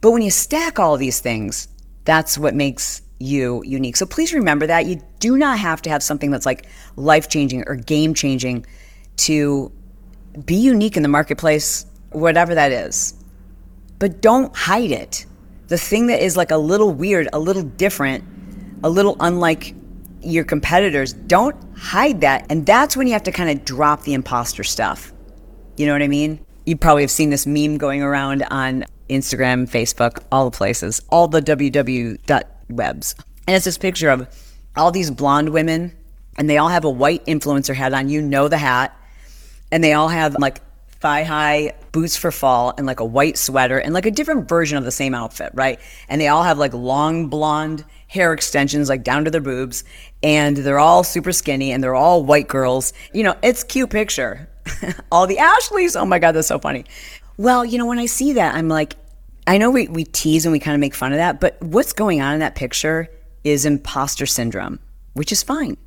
But 0.00 0.12
when 0.12 0.22
you 0.22 0.30
stack 0.30 0.78
all 0.78 0.96
these 0.96 1.20
things, 1.20 1.68
that's 2.04 2.38
what 2.38 2.54
makes 2.54 3.02
you 3.18 3.62
unique. 3.64 3.96
So 3.96 4.06
please 4.06 4.32
remember 4.32 4.66
that 4.66 4.86
you 4.86 5.02
do 5.18 5.36
not 5.36 5.58
have 5.58 5.82
to 5.82 5.90
have 5.90 6.02
something 6.02 6.30
that's 6.30 6.46
like 6.46 6.66
life 6.96 7.28
changing 7.28 7.64
or 7.66 7.74
game 7.74 8.14
changing 8.14 8.64
to 9.18 9.72
be 10.44 10.54
unique 10.54 10.96
in 10.96 11.02
the 11.02 11.08
marketplace, 11.08 11.84
whatever 12.10 12.54
that 12.54 12.70
is. 12.70 13.14
But 13.98 14.22
don't 14.22 14.54
hide 14.56 14.92
it. 14.92 15.26
The 15.68 15.78
thing 15.78 16.08
that 16.08 16.22
is 16.22 16.36
like 16.36 16.50
a 16.50 16.56
little 16.56 16.92
weird, 16.92 17.28
a 17.32 17.38
little 17.38 17.62
different, 17.62 18.24
a 18.82 18.90
little 18.90 19.16
unlike 19.20 19.74
your 20.20 20.44
competitors, 20.44 21.12
don't 21.12 21.56
hide 21.76 22.22
that. 22.22 22.46
And 22.50 22.66
that's 22.66 22.96
when 22.96 23.06
you 23.06 23.12
have 23.12 23.22
to 23.24 23.32
kind 23.32 23.50
of 23.50 23.64
drop 23.64 24.02
the 24.02 24.14
imposter 24.14 24.64
stuff. 24.64 25.12
You 25.76 25.86
know 25.86 25.92
what 25.92 26.02
I 26.02 26.08
mean? 26.08 26.44
You 26.66 26.76
probably 26.76 27.02
have 27.02 27.10
seen 27.10 27.30
this 27.30 27.46
meme 27.46 27.78
going 27.78 28.02
around 28.02 28.42
on 28.50 28.84
Instagram, 29.08 29.68
Facebook, 29.68 30.22
all 30.32 30.50
the 30.50 30.56
places, 30.56 31.00
all 31.08 31.28
the 31.28 31.40
www 31.40 32.44
webs. 32.68 33.14
And 33.46 33.56
it's 33.56 33.64
this 33.64 33.78
picture 33.78 34.10
of 34.10 34.28
all 34.76 34.90
these 34.90 35.10
blonde 35.10 35.50
women, 35.50 35.96
and 36.36 36.48
they 36.48 36.58
all 36.58 36.68
have 36.68 36.84
a 36.84 36.90
white 36.90 37.24
influencer 37.26 37.74
hat 37.74 37.94
on. 37.94 38.08
You 38.08 38.22
know 38.22 38.48
the 38.48 38.58
hat. 38.58 38.94
And 39.70 39.84
they 39.84 39.92
all 39.92 40.08
have 40.08 40.36
like 40.38 40.60
thigh 41.00 41.22
high 41.22 41.74
boots 41.92 42.16
for 42.16 42.32
fall 42.32 42.74
and 42.76 42.86
like 42.86 43.00
a 43.00 43.04
white 43.04 43.38
sweater 43.38 43.78
and 43.78 43.94
like 43.94 44.06
a 44.06 44.10
different 44.10 44.48
version 44.48 44.76
of 44.76 44.84
the 44.84 44.90
same 44.90 45.14
outfit, 45.14 45.50
right? 45.54 45.78
And 46.08 46.20
they 46.20 46.28
all 46.28 46.42
have 46.42 46.58
like 46.58 46.74
long 46.74 47.28
blonde 47.28 47.84
hair 48.08 48.32
extensions 48.32 48.88
like 48.88 49.04
down 49.04 49.24
to 49.24 49.30
their 49.30 49.40
boobs 49.40 49.84
and 50.22 50.56
they're 50.56 50.78
all 50.78 51.04
super 51.04 51.30
skinny 51.32 51.70
and 51.72 51.82
they're 51.84 51.94
all 51.94 52.24
white 52.24 52.48
girls. 52.48 52.92
You 53.12 53.22
know, 53.22 53.36
it's 53.42 53.62
cute 53.62 53.90
picture. 53.90 54.48
all 55.12 55.26
the 55.26 55.38
Ashleys, 55.38 55.94
oh 55.94 56.04
my 56.04 56.18
god, 56.18 56.32
that's 56.32 56.48
so 56.48 56.58
funny. 56.58 56.84
Well, 57.36 57.64
you 57.64 57.78
know, 57.78 57.86
when 57.86 57.98
I 57.98 58.06
see 58.06 58.32
that, 58.32 58.54
I'm 58.56 58.68
like 58.68 58.96
I 59.48 59.56
know 59.56 59.70
we, 59.70 59.88
we 59.88 60.04
tease 60.04 60.44
and 60.44 60.52
we 60.52 60.58
kind 60.58 60.74
of 60.74 60.80
make 60.80 60.94
fun 60.94 61.12
of 61.12 61.16
that, 61.16 61.40
but 61.40 61.56
what's 61.62 61.94
going 61.94 62.20
on 62.20 62.34
in 62.34 62.40
that 62.40 62.54
picture 62.54 63.08
is 63.44 63.64
imposter 63.64 64.26
syndrome, 64.26 64.78
which 65.14 65.32
is 65.32 65.42
fine. 65.42 65.78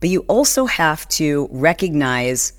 But 0.00 0.10
you 0.10 0.20
also 0.22 0.66
have 0.66 1.06
to 1.10 1.48
recognize 1.52 2.54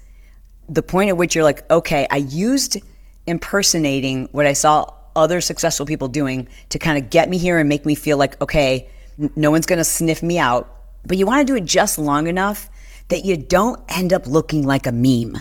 the 0.70 0.84
point 0.84 1.10
at 1.10 1.18
which 1.18 1.36
you're 1.36 1.44
like, 1.44 1.70
okay, 1.72 2.08
I 2.10 2.18
used 2.18 2.78
impersonating 3.26 4.30
what 4.32 4.46
I 4.46 4.54
saw 4.54 4.94
other 5.16 5.42
successful 5.42 5.86
people 5.86 6.08
doing 6.08 6.48
to 6.70 6.80
kind 6.80 7.04
of 7.04 7.10
get 7.10 7.30
me 7.30 7.38
here 7.38 7.58
and 7.58 7.68
make 7.68 7.86
me 7.86 7.96
feel 7.96 8.18
like, 8.18 8.40
okay, 8.42 8.90
no 9.36 9.52
one's 9.52 9.66
going 9.66 9.78
to 9.78 9.84
sniff 9.84 10.24
me 10.24 10.38
out. 10.40 10.74
But 11.06 11.18
you 11.18 11.26
want 11.26 11.46
to 11.46 11.52
do 11.52 11.58
it 11.58 11.66
just 11.66 11.98
long 11.98 12.28
enough 12.28 12.70
that 13.10 13.26
you 13.26 13.36
don't 13.36 13.80
end 13.90 14.14
up 14.14 14.28
looking 14.28 14.66
like 14.66 14.86
a 14.86 14.92
meme. 14.92 15.38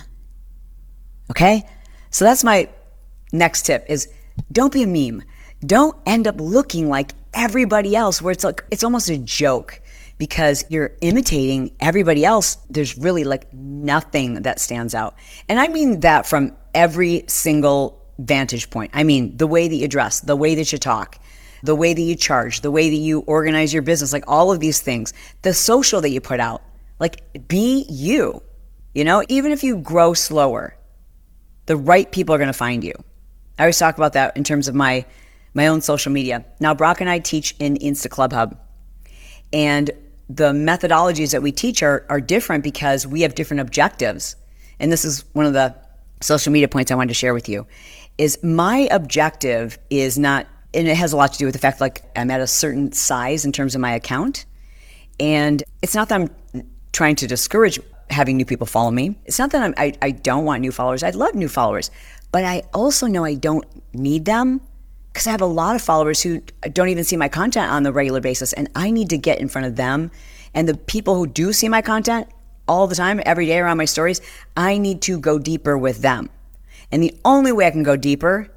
Okay? 1.31 1.69
So 2.11 2.25
that's 2.25 2.43
my 2.43 2.69
next 3.33 3.67
tip 3.67 3.85
is 3.89 4.09
don't 4.51 4.73
be 4.73 4.83
a 4.83 4.87
meme. 4.87 5.23
Don't 5.61 5.97
end 6.07 6.27
up 6.27 6.37
looking 6.41 6.89
like 6.89 7.13
everybody 7.35 7.95
else 7.95 8.23
where 8.23 8.33
it's 8.33 8.45
like 8.45 8.65
it's 8.71 8.83
almost 8.83 9.11
a 9.11 9.19
joke 9.19 9.81
because 10.19 10.65
you're 10.69 10.93
imitating 11.01 11.71
everybody 11.81 12.25
else. 12.25 12.57
There's 12.69 12.99
really 12.99 13.25
like 13.25 13.53
nothing 13.55 14.43
that 14.43 14.61
stands 14.61 14.95
out. 14.95 15.15
And 15.49 15.59
I 15.59 15.69
mean 15.69 16.01
that 16.01 16.27
from 16.27 16.57
every 16.75 17.25
single 17.29 18.05
vantage 18.19 18.69
point. 18.71 18.91
I 18.95 19.05
mean, 19.05 19.37
the 19.37 19.47
way 19.47 19.69
that 19.69 19.77
you 19.77 19.89
dress, 19.89 20.21
the 20.21 20.37
way 20.37 20.57
that 20.57 20.73
you 20.73 20.79
talk, 20.79 21.19
the 21.63 21.75
way 21.75 21.95
that 21.95 22.03
you 22.03 22.17
charge, 22.17 22.61
the 22.61 22.71
way 22.71 22.91
that 22.91 22.97
you 22.97 23.21
organize 23.21 23.73
your 23.73 23.83
business, 23.83 24.13
like 24.13 24.25
all 24.27 24.53
of 24.53 24.61
these 24.61 24.81
things, 24.81 25.13
the 25.43 25.55
social 25.55 26.01
that 26.01 26.11
you 26.11 26.21
put 26.21 26.41
out. 26.41 26.63
Like 26.99 27.49
be 27.49 27.87
you. 27.89 28.43
You 28.95 29.05
know, 29.05 29.23
even 29.29 29.53
if 29.53 29.63
you 29.63 29.77
grow 29.77 30.15
slower, 30.15 30.77
the 31.67 31.77
right 31.77 32.11
people 32.11 32.35
are 32.35 32.39
going 32.39 32.49
to 32.49 32.53
find 32.53 32.83
you. 32.83 32.95
I 33.59 33.65
always 33.65 33.79
talk 33.79 33.97
about 33.97 34.15
that 34.15 34.37
in 34.37 34.45
terms 34.45 34.69
of 34.69 34.75
my 34.75 35.05
my 35.55 35.69
own 35.69 35.81
social 35.81 36.13
media. 36.13 36.45
Now, 36.61 36.75
Brock 36.75 37.01
and 37.01 37.09
I 37.09 37.19
teach 37.19 37.55
in 37.59 37.77
Insta 37.77 38.11
Club 38.11 38.33
Hub, 38.33 38.59
and 39.53 39.91
the 40.29 40.53
methodologies 40.53 41.33
that 41.33 41.43
we 41.43 41.53
teach 41.53 41.83
are 41.83 42.05
are 42.09 42.21
different 42.21 42.63
because 42.63 43.07
we 43.07 43.23
have 43.23 43.35
different 43.35 43.61
objectives. 43.61 44.37
And 44.81 44.93
this 44.93 45.05
is 45.05 45.25
one 45.33 45.47
of 45.47 45.53
the 45.53 45.75
social 46.21 46.53
media 46.53 46.69
points 46.69 46.91
I 46.91 46.95
wanted 46.95 47.09
to 47.09 47.15
share 47.15 47.35
with 47.35 47.49
you. 47.49 47.67
Is 48.19 48.43
my 48.43 48.89
objective 48.91 49.79
is 49.91 50.19
not, 50.19 50.47
and 50.75 50.89
it 50.89 50.97
has 50.97 51.13
a 51.13 51.17
lot 51.17 51.33
to 51.33 51.39
do 51.39 51.45
with 51.47 51.55
the 51.55 51.61
fact 51.61 51.81
like 51.81 52.05
I'm 52.17 52.31
at 52.31 52.41
a 52.41 52.47
certain 52.47 52.93
size 52.93 53.45
in 53.45 53.53
terms 53.53 53.75
of 53.75 53.81
my 53.81 53.93
account, 53.93 54.45
and 55.21 55.63
it's 55.83 55.95
not 55.95 56.09
that 56.09 56.21
I'm 56.21 56.31
trying 56.93 57.17
to 57.17 57.27
discourage 57.27 57.79
having 58.11 58.37
new 58.37 58.45
people 58.45 58.67
follow 58.67 58.91
me. 58.91 59.17
It's 59.25 59.39
not 59.39 59.51
that 59.51 59.63
I'm, 59.63 59.75
I, 59.77 59.93
I 60.03 60.11
don't 60.11 60.45
want 60.45 60.61
new 60.63 60.73
followers. 60.73 61.03
I 61.03 61.11
love 61.11 61.35
new 61.35 61.49
followers. 61.49 61.91
But 62.33 62.45
I 62.45 62.63
also 62.75 63.07
know 63.07 63.25
I 63.25 63.35
don't 63.35 63.65
need 63.93 64.25
them 64.25 64.61
because 65.19 65.27
I 65.27 65.33
have 65.33 65.41
a 65.41 65.47
lot 65.47 65.75
of 65.75 65.83
followers 65.83 66.23
who 66.23 66.41
don't 66.73 66.91
even 66.91 67.03
see 67.03 67.17
my 67.17 67.29
content 67.29 67.73
on 67.73 67.83
the 67.83 67.93
regular 67.93 68.21
basis. 68.21 68.53
And 68.53 68.71
I 68.77 68.93
need 68.93 69.11
to 69.11 69.19
get 69.19 69.41
in 69.41 69.49
front 69.49 69.67
of 69.67 69.75
them. 69.75 70.13
And 70.55 70.69
the 70.69 70.77
people 70.77 71.17
who 71.17 71.27
do 71.27 71.53
see 71.53 71.69
my 71.69 71.83
content 71.83 72.29
all 72.69 72.87
the 72.87 72.95
time, 72.95 73.21
every 73.27 73.47
day 73.47 73.59
around 73.59 73.79
my 73.79 73.85
stories, 73.85 74.21
I 74.57 74.79
need 74.79 75.03
to 75.03 75.19
go 75.19 75.41
deeper 75.41 75.77
with 75.77 76.03
them. 76.03 76.31
And 76.93 77.03
the 77.03 77.13
only 77.25 77.51
way 77.51 77.67
I 77.67 77.73
can 77.73 77.83
go 77.83 77.97
deeper 77.97 78.49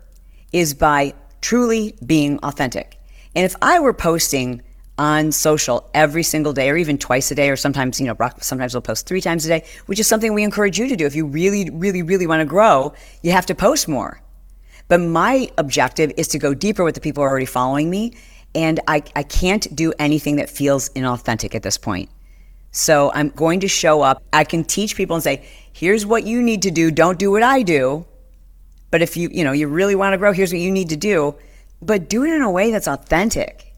is 0.54 0.76
by 0.76 1.16
truly 1.42 1.96
being 2.06 2.38
authentic. 2.44 3.00
And 3.36 3.44
if 3.44 3.56
I 3.60 3.80
were 3.80 3.94
posting 3.94 4.62
on 5.00 5.32
social 5.32 5.90
every 5.96 6.22
single 6.22 6.54
day 6.54 6.70
or 6.70 6.78
even 6.78 7.00
twice 7.00 7.32
a 7.32 7.36
day 7.36 7.50
or 7.50 7.56
sometimes 7.56 8.00
you 8.00 8.06
know 8.06 8.16
sometimes 8.40 8.76
we'll 8.76 8.82
post 8.82 9.08
three 9.08 9.22
times 9.22 9.46
a 9.46 9.48
day 9.48 9.66
which 9.88 10.00
is 10.00 10.06
something 10.06 10.34
we 10.34 10.44
encourage 10.44 10.78
you 10.78 10.88
to 10.88 10.98
do 10.98 11.06
if 11.06 11.16
you 11.16 11.26
really 11.26 11.70
really 11.72 12.04
really 12.04 12.28
want 12.28 12.42
to 12.42 12.46
grow 12.46 12.94
you 13.24 13.32
have 13.32 13.46
to 13.46 13.56
post 13.56 13.88
more 13.88 14.22
but 14.92 15.00
my 15.00 15.50
objective 15.58 16.12
is 16.18 16.28
to 16.28 16.38
go 16.38 16.54
deeper 16.54 16.84
with 16.84 16.96
the 16.96 17.00
people 17.00 17.22
who 17.22 17.26
are 17.26 17.30
already 17.30 17.46
following 17.46 17.90
me 17.90 18.14
and 18.54 18.82
I, 18.90 19.02
I 19.16 19.24
can't 19.24 19.74
do 19.74 19.94
anything 19.98 20.36
that 20.36 20.50
feels 20.50 20.90
inauthentic 20.90 21.56
at 21.56 21.64
this 21.64 21.78
point 21.78 22.10
so 22.72 23.10
i'm 23.14 23.30
going 23.30 23.62
to 23.62 23.70
show 23.70 24.02
up 24.02 24.22
i 24.34 24.44
can 24.44 24.66
teach 24.66 24.98
people 24.98 25.16
and 25.16 25.24
say 25.24 25.46
here's 25.72 26.06
what 26.06 26.26
you 26.26 26.42
need 26.42 26.62
to 26.64 26.72
do 26.72 26.92
don't 26.92 27.18
do 27.18 27.32
what 27.32 27.42
i 27.42 27.62
do 27.62 28.06
but 28.92 29.02
if 29.02 29.16
you 29.16 29.30
you 29.32 29.46
know 29.46 29.54
you 29.54 29.68
really 29.68 29.96
want 29.96 30.12
to 30.12 30.18
grow 30.18 30.34
here's 30.34 30.52
what 30.52 30.60
you 30.60 30.72
need 30.72 30.90
to 30.90 30.98
do 30.98 31.34
but 31.82 32.10
do 32.10 32.26
it 32.26 32.34
in 32.34 32.42
a 32.42 32.52
way 32.52 32.70
that's 32.70 32.88
authentic 32.88 33.72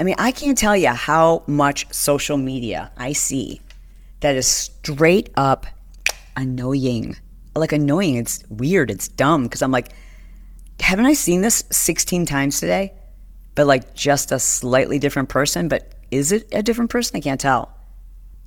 I 0.00 0.02
mean, 0.02 0.16
I 0.18 0.32
can't 0.32 0.58
tell 0.58 0.76
you 0.76 0.88
how 0.88 1.44
much 1.46 1.92
social 1.94 2.36
media 2.36 2.90
I 2.96 3.12
see 3.12 3.60
that 4.20 4.34
is 4.34 4.46
straight 4.46 5.30
up 5.36 5.66
annoying. 6.36 7.16
Like 7.54 7.70
annoying. 7.70 8.16
It's 8.16 8.42
weird. 8.48 8.90
It's 8.90 9.06
dumb 9.06 9.44
because 9.44 9.62
I'm 9.62 9.70
like, 9.70 9.92
haven't 10.80 11.06
I 11.06 11.14
seen 11.14 11.40
this 11.40 11.64
16 11.70 12.26
times 12.26 12.60
today? 12.60 12.92
But 13.54 13.66
like 13.66 13.94
just 13.94 14.32
a 14.32 14.38
slightly 14.38 14.98
different 14.98 15.28
person. 15.28 15.68
But 15.68 15.92
is 16.10 16.32
it 16.32 16.48
a 16.52 16.62
different 16.62 16.90
person? 16.90 17.16
I 17.16 17.20
can't 17.20 17.40
tell. 17.40 17.70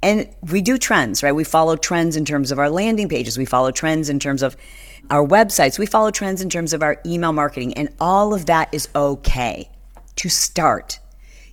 And 0.03 0.29
we 0.51 0.61
do 0.61 0.77
trends, 0.77 1.23
right? 1.23 1.31
We 1.31 1.43
follow 1.43 1.75
trends 1.75 2.15
in 2.15 2.25
terms 2.25 2.51
of 2.51 2.59
our 2.59 2.69
landing 2.69 3.09
pages. 3.09 3.37
We 3.37 3.45
follow 3.45 3.71
trends 3.71 4.09
in 4.09 4.19
terms 4.19 4.43
of 4.43 4.55
our 5.09 5.25
websites. 5.25 5.79
We 5.79 5.85
follow 5.85 6.11
trends 6.11 6.41
in 6.41 6.49
terms 6.49 6.73
of 6.73 6.83
our 6.83 7.01
email 7.05 7.33
marketing. 7.33 7.73
And 7.73 7.89
all 7.99 8.33
of 8.33 8.45
that 8.45 8.73
is 8.73 8.89
okay 8.95 9.69
to 10.17 10.29
start 10.29 10.99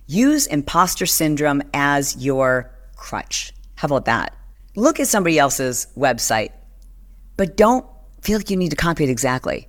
Use 0.07 0.45
imposter 0.45 1.07
syndrome 1.07 1.63
as 1.73 2.15
your 2.23 2.71
crutch. 2.95 3.53
How 3.75 3.87
about 3.87 4.05
that? 4.05 4.35
Look 4.75 4.99
at 4.99 5.07
somebody 5.07 5.39
else's 5.39 5.87
website, 5.97 6.51
but 7.37 7.57
don't 7.57 7.85
feel 8.21 8.37
like 8.37 8.51
you 8.51 8.57
need 8.57 8.69
to 8.69 8.75
copy 8.75 9.03
it 9.03 9.09
exactly. 9.09 9.67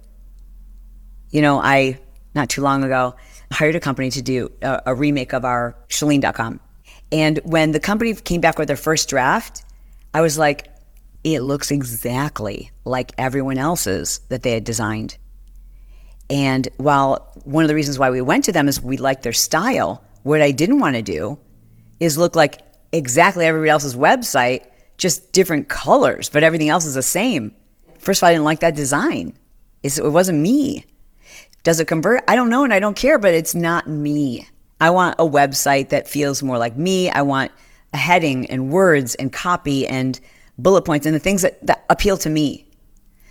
You 1.30 1.42
know, 1.42 1.60
I, 1.60 1.98
not 2.34 2.48
too 2.48 2.62
long 2.62 2.84
ago, 2.84 3.14
hired 3.52 3.76
a 3.76 3.80
company 3.80 4.10
to 4.10 4.22
do 4.22 4.50
a, 4.62 4.82
a 4.86 4.94
remake 4.94 5.32
of 5.32 5.44
our 5.44 5.76
Chalene.com. 5.88 6.60
And 7.12 7.38
when 7.44 7.72
the 7.72 7.80
company 7.80 8.14
came 8.14 8.40
back 8.40 8.58
with 8.58 8.68
their 8.68 8.76
first 8.76 9.08
draft, 9.08 9.64
I 10.12 10.20
was 10.20 10.38
like, 10.38 10.68
it 11.24 11.40
looks 11.40 11.70
exactly 11.70 12.70
like 12.84 13.12
everyone 13.18 13.58
else's 13.58 14.20
that 14.28 14.42
they 14.42 14.52
had 14.52 14.64
designed. 14.64 15.16
And 16.28 16.68
while 16.76 17.32
one 17.44 17.64
of 17.64 17.68
the 17.68 17.74
reasons 17.74 17.98
why 17.98 18.10
we 18.10 18.20
went 18.20 18.44
to 18.44 18.52
them 18.52 18.68
is 18.68 18.80
we 18.80 18.96
liked 18.96 19.22
their 19.22 19.32
style, 19.32 20.02
what 20.22 20.42
I 20.42 20.50
didn't 20.50 20.80
want 20.80 20.96
to 20.96 21.02
do 21.02 21.38
is 22.00 22.18
look 22.18 22.34
like 22.34 22.62
exactly 22.92 23.46
everybody 23.46 23.70
else's 23.70 23.94
website, 23.94 24.66
just 24.98 25.32
different 25.32 25.68
colors, 25.68 26.28
but 26.28 26.42
everything 26.42 26.68
else 26.68 26.84
is 26.84 26.94
the 26.94 27.02
same. 27.02 27.54
First 27.98 28.20
of 28.20 28.24
all, 28.24 28.30
I 28.30 28.32
didn't 28.32 28.44
like 28.44 28.60
that 28.60 28.74
design. 28.74 29.36
It 29.82 30.00
wasn't 30.02 30.40
me. 30.40 30.84
Does 31.66 31.80
it 31.80 31.86
convert? 31.86 32.22
I 32.28 32.36
don't 32.36 32.48
know 32.48 32.62
and 32.62 32.72
I 32.72 32.78
don't 32.78 32.94
care, 32.94 33.18
but 33.18 33.34
it's 33.34 33.52
not 33.52 33.88
me. 33.88 34.46
I 34.80 34.90
want 34.90 35.16
a 35.18 35.24
website 35.24 35.88
that 35.88 36.06
feels 36.06 36.40
more 36.40 36.58
like 36.58 36.76
me. 36.76 37.10
I 37.10 37.22
want 37.22 37.50
a 37.92 37.96
heading 37.96 38.46
and 38.46 38.70
words 38.70 39.16
and 39.16 39.32
copy 39.32 39.84
and 39.84 40.20
bullet 40.58 40.82
points 40.82 41.06
and 41.06 41.14
the 41.16 41.18
things 41.18 41.42
that, 41.42 41.66
that 41.66 41.84
appeal 41.90 42.18
to 42.18 42.30
me. 42.30 42.68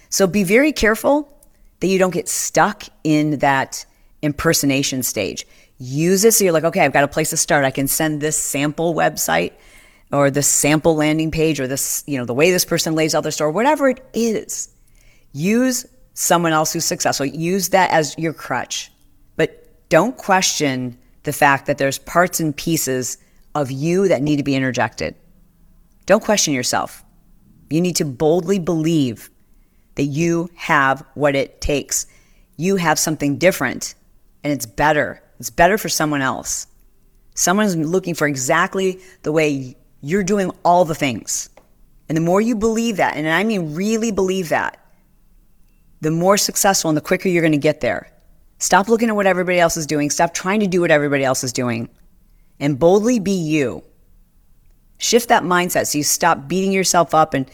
So 0.09 0.27
be 0.27 0.43
very 0.43 0.73
careful 0.73 1.33
that 1.79 1.87
you 1.87 1.97
don't 1.97 2.13
get 2.13 2.27
stuck 2.27 2.83
in 3.05 3.39
that 3.39 3.85
impersonation 4.21 5.01
stage 5.01 5.47
use 5.77 6.25
it 6.25 6.33
so 6.33 6.43
you're 6.43 6.51
like, 6.51 6.65
okay, 6.65 6.81
I've 6.81 6.91
got 6.91 7.05
a 7.05 7.07
place 7.07 7.29
to 7.29 7.37
start. 7.37 7.63
I 7.63 7.71
can 7.71 7.87
send 7.87 8.19
this 8.19 8.35
sample 8.35 8.93
website 8.93 9.53
or 10.11 10.29
this 10.29 10.47
sample 10.47 10.95
landing 10.97 11.31
page 11.31 11.61
or 11.61 11.67
this, 11.67 12.03
you 12.05 12.17
know, 12.17 12.25
the 12.25 12.33
way 12.33 12.51
this 12.51 12.65
person 12.65 12.95
lays 12.95 13.15
out 13.15 13.23
their 13.23 13.31
store, 13.31 13.49
whatever 13.49 13.87
it 13.87 14.05
is. 14.13 14.67
Use 15.31 15.85
someone 16.15 16.51
else 16.51 16.73
who's 16.73 16.85
successful. 16.85 17.27
Use 17.27 17.69
that 17.69 17.91
as 17.91 18.17
your 18.17 18.33
crutch. 18.33 18.91
But 19.35 19.87
don't 19.89 20.17
question 20.17 20.97
the 21.23 21.33
fact 21.33 21.67
that 21.67 21.77
there's 21.77 21.99
parts 21.99 22.39
and 22.39 22.55
pieces 22.55 23.19
of 23.53 23.71
you 23.71 24.07
that 24.07 24.23
need 24.23 24.37
to 24.37 24.43
be 24.43 24.55
interjected. 24.55 25.15
Don't 26.07 26.23
question 26.23 26.53
yourself. 26.53 27.03
You 27.69 27.81
need 27.81 27.95
to 27.97 28.05
boldly 28.05 28.59
believe 28.59 29.29
that 29.95 30.05
you 30.05 30.49
have 30.55 31.05
what 31.13 31.35
it 31.35 31.61
takes. 31.61 32.07
You 32.57 32.77
have 32.77 32.97
something 32.97 33.37
different 33.37 33.93
and 34.43 34.51
it's 34.51 34.65
better 34.65 35.21
it's 35.39 35.49
better 35.49 35.77
for 35.77 35.89
someone 35.89 36.21
else. 36.21 36.67
Someone's 37.33 37.75
looking 37.75 38.15
for 38.15 38.27
exactly 38.27 39.01
the 39.23 39.31
way 39.31 39.75
you're 40.01 40.23
doing 40.23 40.51
all 40.63 40.85
the 40.85 40.95
things. 40.95 41.49
And 42.07 42.15
the 42.15 42.21
more 42.21 42.39
you 42.39 42.55
believe 42.55 42.97
that, 42.97 43.17
and 43.17 43.27
I 43.27 43.43
mean 43.43 43.75
really 43.75 44.11
believe 44.11 44.49
that, 44.49 44.79
the 46.01 46.11
more 46.11 46.37
successful 46.37 46.89
and 46.89 46.97
the 46.97 47.01
quicker 47.01 47.29
you're 47.29 47.41
going 47.41 47.51
to 47.51 47.57
get 47.57 47.81
there. 47.81 48.11
Stop 48.59 48.87
looking 48.87 49.09
at 49.09 49.15
what 49.15 49.27
everybody 49.27 49.59
else 49.59 49.77
is 49.77 49.85
doing. 49.85 50.09
Stop 50.09 50.33
trying 50.33 50.59
to 50.61 50.67
do 50.67 50.81
what 50.81 50.91
everybody 50.91 51.23
else 51.23 51.43
is 51.43 51.51
doing. 51.51 51.89
And 52.59 52.79
boldly 52.79 53.19
be 53.19 53.31
you. 53.31 53.83
Shift 54.97 55.27
that 55.29 55.43
mindset 55.43 55.87
so 55.87 55.97
you 55.97 56.03
stop 56.03 56.47
beating 56.47 56.71
yourself 56.71 57.13
up 57.13 57.33
and 57.33 57.49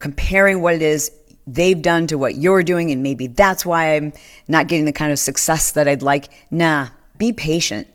comparing 0.00 0.60
what 0.60 0.74
it 0.74 0.82
is 0.82 1.12
they've 1.46 1.80
done 1.80 2.06
to 2.08 2.18
what 2.18 2.34
you're 2.34 2.62
doing. 2.62 2.90
And 2.90 3.02
maybe 3.02 3.28
that's 3.28 3.64
why 3.64 3.94
I'm 3.96 4.12
not 4.48 4.66
getting 4.66 4.84
the 4.84 4.92
kind 4.92 5.12
of 5.12 5.18
success 5.18 5.72
that 5.72 5.86
I'd 5.86 6.02
like. 6.02 6.28
Nah, 6.50 6.88
be 7.18 7.32
patient. 7.32 7.86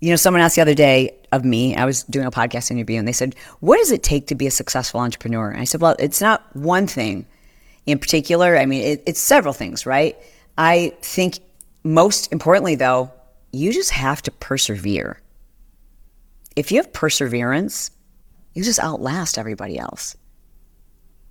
You 0.00 0.10
know, 0.10 0.16
someone 0.16 0.40
asked 0.40 0.56
the 0.56 0.62
other 0.62 0.74
day 0.74 1.16
of 1.32 1.44
me, 1.44 1.76
I 1.76 1.84
was 1.84 2.04
doing 2.04 2.26
a 2.26 2.30
podcast 2.30 2.70
interview, 2.70 2.98
and 2.98 3.08
they 3.08 3.12
said, 3.12 3.34
What 3.60 3.78
does 3.78 3.90
it 3.90 4.02
take 4.02 4.26
to 4.28 4.34
be 4.34 4.46
a 4.46 4.50
successful 4.50 5.00
entrepreneur? 5.00 5.50
And 5.50 5.60
I 5.60 5.64
said, 5.64 5.80
Well, 5.80 5.96
it's 5.98 6.20
not 6.20 6.44
one 6.54 6.86
thing 6.86 7.26
in 7.86 7.98
particular. 7.98 8.56
I 8.56 8.66
mean, 8.66 8.82
it, 8.82 9.02
it's 9.06 9.20
several 9.20 9.54
things, 9.54 9.86
right? 9.86 10.16
I 10.56 10.94
think 11.02 11.40
most 11.82 12.32
importantly, 12.32 12.74
though, 12.74 13.12
you 13.52 13.72
just 13.72 13.90
have 13.90 14.22
to 14.22 14.30
persevere. 14.30 15.20
If 16.56 16.70
you 16.70 16.78
have 16.78 16.92
perseverance, 16.92 17.90
you 18.54 18.62
just 18.64 18.80
outlast 18.80 19.38
everybody 19.38 19.78
else. 19.78 20.16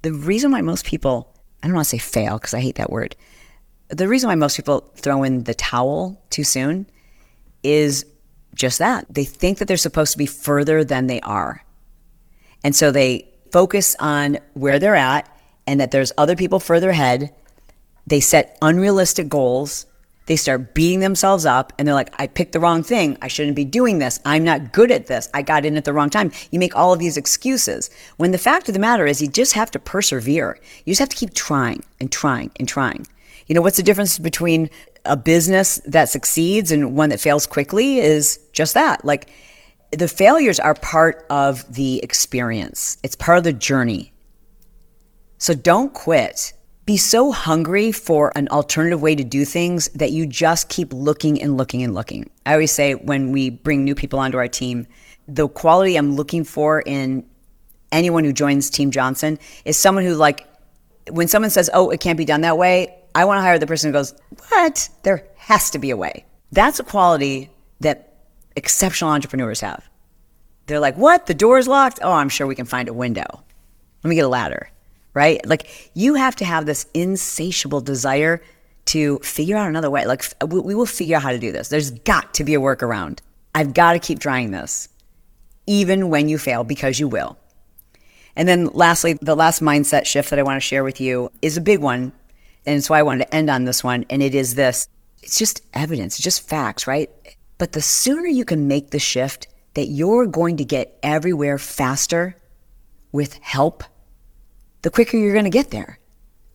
The 0.01 0.13
reason 0.13 0.51
why 0.51 0.61
most 0.61 0.85
people, 0.85 1.33
I 1.61 1.67
don't 1.67 1.75
want 1.75 1.85
to 1.85 1.89
say 1.89 1.97
fail 1.97 2.37
because 2.37 2.53
I 2.53 2.59
hate 2.59 2.75
that 2.75 2.91
word, 2.91 3.15
the 3.87 4.07
reason 4.07 4.29
why 4.29 4.35
most 4.35 4.57
people 4.57 4.91
throw 4.95 5.23
in 5.23 5.43
the 5.43 5.53
towel 5.53 6.21
too 6.29 6.43
soon 6.43 6.87
is 7.63 8.05
just 8.53 8.79
that. 8.79 9.05
They 9.09 9.23
think 9.23 9.57
that 9.57 9.67
they're 9.67 9.77
supposed 9.77 10.11
to 10.11 10.17
be 10.17 10.25
further 10.25 10.83
than 10.83 11.07
they 11.07 11.21
are. 11.21 11.63
And 12.63 12.75
so 12.75 12.91
they 12.91 13.29
focus 13.51 13.95
on 13.99 14.39
where 14.53 14.79
they're 14.79 14.95
at 14.95 15.29
and 15.67 15.80
that 15.80 15.91
there's 15.91 16.12
other 16.17 16.36
people 16.36 16.60
further 16.60 16.89
ahead. 16.89 17.34
They 18.06 18.19
set 18.19 18.58
unrealistic 18.62 19.30
goals. 19.30 19.86
They 20.26 20.36
start 20.38 20.73
beating 20.73 21.02
themselves 21.02 21.45
up 21.45 21.73
and 21.78 21.88
they're 21.88 21.95
like, 21.95 22.13
I 22.17 22.28
picked 22.28 22.54
the 22.54 22.60
wrong 22.60 22.82
thing. 22.82 23.17
I 23.21 23.28
shouldn't 23.28 23.58
be 23.58 23.65
doing 23.65 23.99
this. 23.99 24.19
I'm 24.26 24.43
not 24.43 24.71
good 24.71 24.89
at 24.89 25.08
this. 25.08 25.30
I 25.34 25.41
got 25.41 25.65
in 25.65 25.76
at 25.76 25.84
the 25.84 25.93
wrong 25.93 26.10
time. 26.10 26.32
You 26.52 26.60
make 26.60 26.76
all 26.76 26.93
of 26.93 26.99
these 26.99 27.17
excuses. 27.17 27.89
When 28.17 28.32
the 28.32 28.38
fact 28.38 28.69
of 28.69 28.73
the 28.73 28.80
matter 28.80 29.06
is, 29.06 29.21
you 29.21 29.28
just 29.28 29.54
have 29.54 29.71
to 29.71 29.80
persevere. 29.80 30.60
You 30.86 30.91
just 30.91 30.99
have 30.99 31.10
to 31.10 31.17
keep 31.17 31.34
trying 31.34 31.84
and 31.99 32.10
trying 32.12 32.52
and 32.58 32.67
trying. 32.67 33.06
You 33.47 33.56
know, 33.56 33.62
what's 33.62 33.78
the 33.78 33.84
difference 33.84 34.17
between 34.17 34.69
a 35.06 35.17
business 35.17 35.82
that 35.86 36.10
succeeds 36.10 36.71
and 36.71 36.95
one 36.95 37.10
that 37.10 37.19
fails 37.19 37.45
quickly 37.45 37.99
is 37.99 38.39
just 38.54 38.73
that. 38.73 39.04
Like 39.04 39.30
the 39.91 40.08
failures 40.08 40.60
are 40.60 40.73
part 40.76 41.26
of 41.30 41.71
the 41.73 42.02
experience, 42.04 42.97
it's 43.04 43.15
part 43.15 43.38
of 43.38 43.43
the 43.43 43.54
journey. 43.54 44.12
So 45.43 45.53
don't 45.53 45.93
quit. 45.93 46.53
Be 46.86 46.95
so 46.95 47.34
hungry 47.34 47.91
for 47.91 48.32
an 48.34 48.47
alternative 48.47 49.01
way 49.01 49.13
to 49.13 49.25
do 49.25 49.43
things 49.43 49.89
that 49.89 50.13
you 50.13 50.25
just 50.25 50.69
keep 50.69 50.93
looking 50.93 51.41
and 51.41 51.58
looking 51.58 51.84
and 51.84 51.93
looking. 51.93 52.29
I 52.45 52.53
always 52.53 52.71
say 52.71 52.95
when 52.95 53.34
we 53.34 53.49
bring 53.49 53.84
new 53.84 53.93
people 53.93 54.19
onto 54.19 54.38
our 54.38 54.47
team, 54.47 54.88
the 55.27 55.49
quality 55.49 55.97
I'm 55.97 56.15
looking 56.15 56.45
for 56.45 56.82
in 56.86 57.25
anyone 57.91 58.23
who 58.23 58.32
joins 58.32 58.69
Team 58.69 58.89
Johnson 58.89 59.38
is 59.65 59.75
someone 59.75 60.06
who, 60.06 60.15
like, 60.15 60.47
when 61.12 61.27
someone 61.27 61.49
says, 61.49 61.69
Oh, 61.73 61.89
it 61.89 61.99
can't 61.99 62.17
be 62.17 62.23
done 62.23 62.39
that 62.39 62.58
way, 62.58 62.97
I 63.13 63.25
want 63.25 63.39
to 63.39 63.41
hire 63.41 63.60
the 63.60 63.67
person 63.67 63.89
who 63.89 63.99
goes, 63.99 64.13
What? 64.47 64.88
There 65.03 65.27
has 65.36 65.69
to 65.71 65.77
be 65.77 65.89
a 65.89 65.97
way. 65.97 66.23
That's 66.53 66.79
a 66.79 66.86
quality 66.86 67.51
that 67.82 68.13
exceptional 68.56 69.12
entrepreneurs 69.12 69.60
have. 69.60 69.84
They're 70.67 70.79
like, 70.79 70.95
What? 70.95 71.25
The 71.25 71.34
door's 71.34 71.67
locked? 71.67 71.99
Oh, 72.01 72.13
I'm 72.13 72.29
sure 72.29 72.47
we 72.47 72.56
can 72.56 72.65
find 72.65 72.88
a 72.88 72.93
window. 72.93 73.43
Let 74.06 74.10
me 74.10 74.15
get 74.15 74.23
a 74.23 74.29
ladder, 74.29 74.69
right? 75.13 75.45
Like, 75.45 75.91
you 75.93 76.15
have 76.15 76.36
to 76.38 76.45
have 76.45 76.65
this 76.65 76.86
insatiable 76.93 77.82
desire 77.82 78.41
to 78.86 79.19
figure 79.19 79.56
out 79.56 79.69
another 79.69 79.89
way. 79.89 80.06
Like, 80.06 80.23
we 80.45 80.76
will 80.76 80.86
figure 80.86 81.15
out 81.15 81.23
how 81.23 81.32
to 81.32 81.39
do 81.39 81.52
this. 81.52 81.69
There's 81.69 81.91
got 81.91 82.34
to 82.36 82.43
be 82.43 82.56
a 82.56 82.60
workaround. 82.60 83.19
I've 83.56 83.73
got 83.73 83.93
to 83.93 83.99
keep 83.99 84.19
trying 84.19 84.52
this, 84.52 84.89
even 85.67 86.10
when 86.10 86.28
you 86.28 86.38
fail, 86.38 86.63
because 86.63 86.99
you 86.99 87.08
will. 87.08 87.38
And 88.36 88.47
then 88.47 88.67
lastly, 88.67 89.13
the 89.21 89.36
last 89.36 89.62
mindset 89.62 90.06
shift 90.06 90.32
that 90.32 90.39
I 90.39 90.43
want 90.43 90.58
to 90.58 90.67
share 90.67 90.84
with 90.84 90.99
you 90.99 91.32
is 91.41 91.56
a 91.56 91.62
big 91.62 91.80
one. 91.80 92.12
And 92.65 92.84
why 92.86 92.99
I 92.99 93.04
wanted 93.04 93.26
to 93.26 93.36
end 93.36 93.49
on 93.49 93.65
this 93.65 93.84
one. 93.84 94.06
And 94.10 94.23
it 94.23 94.34
is 94.34 94.56
this 94.56 94.88
it's 95.21 95.38
just 95.38 95.62
evidence, 95.73 96.15
it's 96.15 96.23
just 96.23 96.47
facts, 96.47 96.86
right? 96.86 97.10
But 97.58 97.71
the 97.71 97.82
sooner 97.82 98.28
you 98.28 98.43
can 98.43 98.67
make 98.67 98.89
the 98.89 98.99
shift 98.99 99.47
that 99.73 99.88
you're 99.88 100.28
going 100.28 100.58
to 100.58 100.65
get 100.65 100.97
everywhere 101.02 101.58
faster 101.58 102.36
with 103.12 103.36
help, 103.36 103.84
the 104.83 104.91
quicker 104.91 105.17
you're 105.17 105.33
going 105.33 105.45
to 105.45 105.49
get 105.49 105.71
there. 105.71 105.99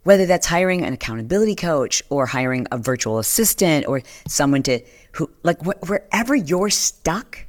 Whether 0.05 0.25
that's 0.25 0.47
hiring 0.47 0.85
an 0.85 0.95
accountability 0.95 1.55
coach 1.55 2.03
or 2.09 2.25
hiring 2.25 2.67
a 2.71 2.79
virtual 2.79 3.19
assistant 3.19 3.87
or 3.87 4.03
someone 4.27 4.63
to 4.63 4.81
who, 5.13 5.31
like, 5.43 5.61
wh- 5.61 5.83
wherever 5.89 6.35
you're 6.35 6.71
stuck, 6.71 7.45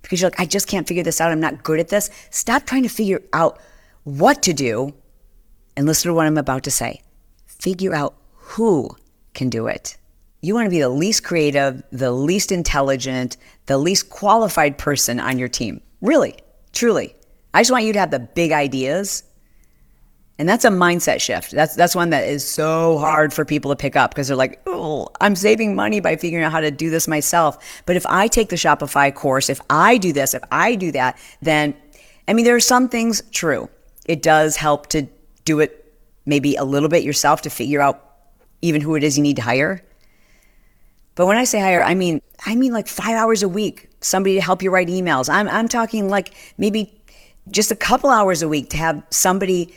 because 0.00 0.20
you're 0.20 0.30
like, 0.30 0.40
I 0.40 0.46
just 0.46 0.66
can't 0.66 0.88
figure 0.88 1.04
this 1.04 1.20
out. 1.20 1.30
I'm 1.30 1.38
not 1.38 1.62
good 1.62 1.78
at 1.78 1.88
this. 1.88 2.10
Stop 2.30 2.64
trying 2.64 2.82
to 2.82 2.88
figure 2.88 3.22
out 3.32 3.60
what 4.04 4.42
to 4.44 4.52
do 4.52 4.94
and 5.76 5.86
listen 5.86 6.08
to 6.08 6.14
what 6.14 6.26
I'm 6.26 6.38
about 6.38 6.64
to 6.64 6.70
say. 6.70 7.02
Figure 7.46 7.94
out 7.94 8.16
who 8.34 8.90
can 9.34 9.48
do 9.48 9.66
it. 9.66 9.96
You 10.40 10.54
want 10.54 10.66
to 10.66 10.70
be 10.70 10.80
the 10.80 10.88
least 10.88 11.22
creative, 11.22 11.84
the 11.92 12.10
least 12.10 12.50
intelligent, 12.50 13.36
the 13.66 13.78
least 13.78 14.10
qualified 14.10 14.76
person 14.76 15.20
on 15.20 15.38
your 15.38 15.48
team. 15.48 15.80
Really, 16.00 16.36
truly. 16.72 17.14
I 17.54 17.60
just 17.60 17.70
want 17.70 17.84
you 17.84 17.92
to 17.92 18.00
have 18.00 18.10
the 18.10 18.18
big 18.18 18.50
ideas. 18.50 19.22
And 20.38 20.48
that's 20.48 20.64
a 20.64 20.70
mindset 20.70 21.20
shift. 21.20 21.52
That's 21.52 21.76
that's 21.76 21.94
one 21.94 22.10
that 22.10 22.26
is 22.26 22.48
so 22.48 22.98
hard 22.98 23.32
for 23.32 23.44
people 23.44 23.70
to 23.70 23.76
pick 23.76 23.96
up 23.96 24.10
because 24.10 24.28
they're 24.28 24.36
like, 24.36 24.60
"Oh, 24.66 25.08
I'm 25.20 25.36
saving 25.36 25.74
money 25.74 26.00
by 26.00 26.16
figuring 26.16 26.44
out 26.44 26.52
how 26.52 26.60
to 26.60 26.70
do 26.70 26.90
this 26.90 27.06
myself." 27.06 27.82
But 27.86 27.96
if 27.96 28.06
I 28.06 28.28
take 28.28 28.48
the 28.48 28.56
Shopify 28.56 29.14
course, 29.14 29.50
if 29.50 29.60
I 29.68 29.98
do 29.98 30.12
this, 30.12 30.34
if 30.34 30.42
I 30.50 30.74
do 30.74 30.90
that, 30.92 31.18
then 31.42 31.74
I 32.26 32.32
mean, 32.32 32.44
there 32.44 32.56
are 32.56 32.60
some 32.60 32.88
things 32.88 33.22
true. 33.30 33.68
It 34.06 34.22
does 34.22 34.56
help 34.56 34.88
to 34.88 35.06
do 35.44 35.60
it 35.60 35.92
maybe 36.24 36.56
a 36.56 36.64
little 36.64 36.88
bit 36.88 37.02
yourself 37.02 37.42
to 37.42 37.50
figure 37.50 37.80
out 37.80 38.02
even 38.62 38.80
who 38.80 38.94
it 38.94 39.04
is 39.04 39.16
you 39.16 39.22
need 39.22 39.36
to 39.36 39.42
hire. 39.42 39.84
But 41.14 41.26
when 41.26 41.36
I 41.36 41.44
say 41.44 41.60
hire, 41.60 41.82
I 41.82 41.94
mean 41.94 42.22
I 42.46 42.54
mean 42.54 42.72
like 42.72 42.88
five 42.88 43.16
hours 43.16 43.42
a 43.42 43.48
week, 43.48 43.90
somebody 44.00 44.36
to 44.36 44.40
help 44.40 44.62
you 44.62 44.70
write 44.70 44.88
emails. 44.88 45.28
I'm 45.28 45.48
I'm 45.48 45.68
talking 45.68 46.08
like 46.08 46.32
maybe 46.56 46.98
just 47.50 47.70
a 47.70 47.76
couple 47.76 48.08
hours 48.08 48.42
a 48.42 48.48
week 48.48 48.70
to 48.70 48.76
have 48.76 49.02
somebody 49.10 49.74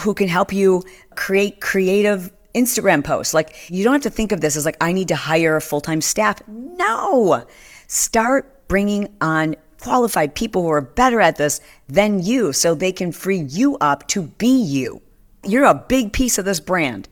who 0.00 0.14
can 0.14 0.28
help 0.28 0.52
you 0.52 0.82
create 1.14 1.60
creative 1.60 2.32
Instagram 2.54 3.04
posts. 3.04 3.34
Like 3.34 3.70
you 3.70 3.84
don't 3.84 3.94
have 3.94 4.02
to 4.02 4.10
think 4.10 4.32
of 4.32 4.40
this 4.40 4.56
as 4.56 4.64
like 4.64 4.76
I 4.80 4.92
need 4.92 5.08
to 5.08 5.16
hire 5.16 5.56
a 5.56 5.60
full-time 5.60 6.00
staff. 6.00 6.42
No. 6.48 7.44
Start 7.86 8.68
bringing 8.68 9.14
on 9.20 9.56
qualified 9.80 10.34
people 10.34 10.62
who 10.62 10.70
are 10.70 10.80
better 10.80 11.20
at 11.20 11.36
this 11.36 11.60
than 11.88 12.22
you 12.22 12.52
so 12.52 12.74
they 12.74 12.92
can 12.92 13.12
free 13.12 13.38
you 13.40 13.76
up 13.80 14.06
to 14.08 14.22
be 14.22 14.62
you. 14.62 15.02
You're 15.44 15.64
a 15.64 15.74
big 15.74 16.12
piece 16.12 16.38
of 16.38 16.44
this 16.44 16.60
brand. 16.60 17.08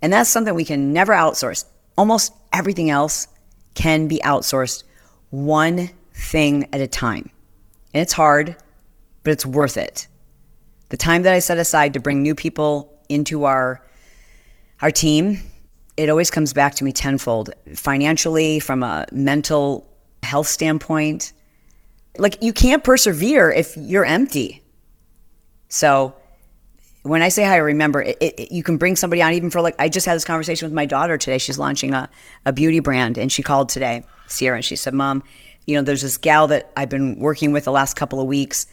And 0.00 0.12
that's 0.12 0.30
something 0.30 0.54
we 0.54 0.64
can 0.64 0.92
never 0.92 1.12
outsource. 1.12 1.64
Almost 1.96 2.32
everything 2.52 2.88
else 2.88 3.28
can 3.74 4.08
be 4.08 4.20
outsourced 4.24 4.84
one 5.30 5.90
thing 6.14 6.68
at 6.72 6.80
a 6.80 6.86
time. 6.86 7.30
And 7.92 8.02
it's 8.02 8.12
hard, 8.12 8.56
but 9.22 9.32
it's 9.32 9.44
worth 9.44 9.76
it. 9.76 10.06
The 10.88 10.96
time 10.96 11.22
that 11.22 11.34
I 11.34 11.38
set 11.38 11.58
aside 11.58 11.94
to 11.94 12.00
bring 12.00 12.22
new 12.22 12.34
people 12.34 12.92
into 13.08 13.44
our 13.44 13.84
our 14.80 14.90
team, 14.90 15.40
it 15.96 16.08
always 16.08 16.30
comes 16.30 16.52
back 16.52 16.74
to 16.76 16.84
me 16.84 16.92
tenfold. 16.92 17.50
Financially, 17.74 18.60
from 18.60 18.82
a 18.82 19.06
mental 19.10 19.88
health 20.22 20.46
standpoint, 20.46 21.32
like 22.16 22.42
you 22.42 22.52
can't 22.52 22.84
persevere 22.84 23.50
if 23.50 23.76
you're 23.76 24.04
empty. 24.04 24.62
So 25.68 26.14
when 27.02 27.22
I 27.22 27.28
say 27.28 27.44
hi, 27.44 27.54
I 27.54 27.56
remember 27.56 28.02
it, 28.02 28.16
it, 28.20 28.52
you 28.52 28.62
can 28.62 28.76
bring 28.76 28.96
somebody 28.96 29.22
on 29.22 29.32
even 29.32 29.50
for 29.50 29.60
like 29.60 29.74
I 29.78 29.88
just 29.88 30.06
had 30.06 30.14
this 30.14 30.24
conversation 30.24 30.66
with 30.66 30.74
my 30.74 30.86
daughter 30.86 31.18
today. 31.18 31.38
She's 31.38 31.58
launching 31.58 31.94
a, 31.94 32.08
a 32.46 32.52
beauty 32.52 32.80
brand 32.80 33.18
and 33.18 33.30
she 33.30 33.42
called 33.42 33.68
today, 33.68 34.04
Cierra, 34.28 34.56
and 34.56 34.64
she 34.64 34.76
said, 34.76 34.94
Mom, 34.94 35.22
you 35.66 35.76
know, 35.76 35.82
there's 35.82 36.02
this 36.02 36.16
gal 36.16 36.46
that 36.48 36.72
I've 36.76 36.88
been 36.88 37.18
working 37.18 37.52
with 37.52 37.64
the 37.64 37.72
last 37.72 37.94
couple 37.94 38.20
of 38.20 38.26
weeks. 38.26 38.66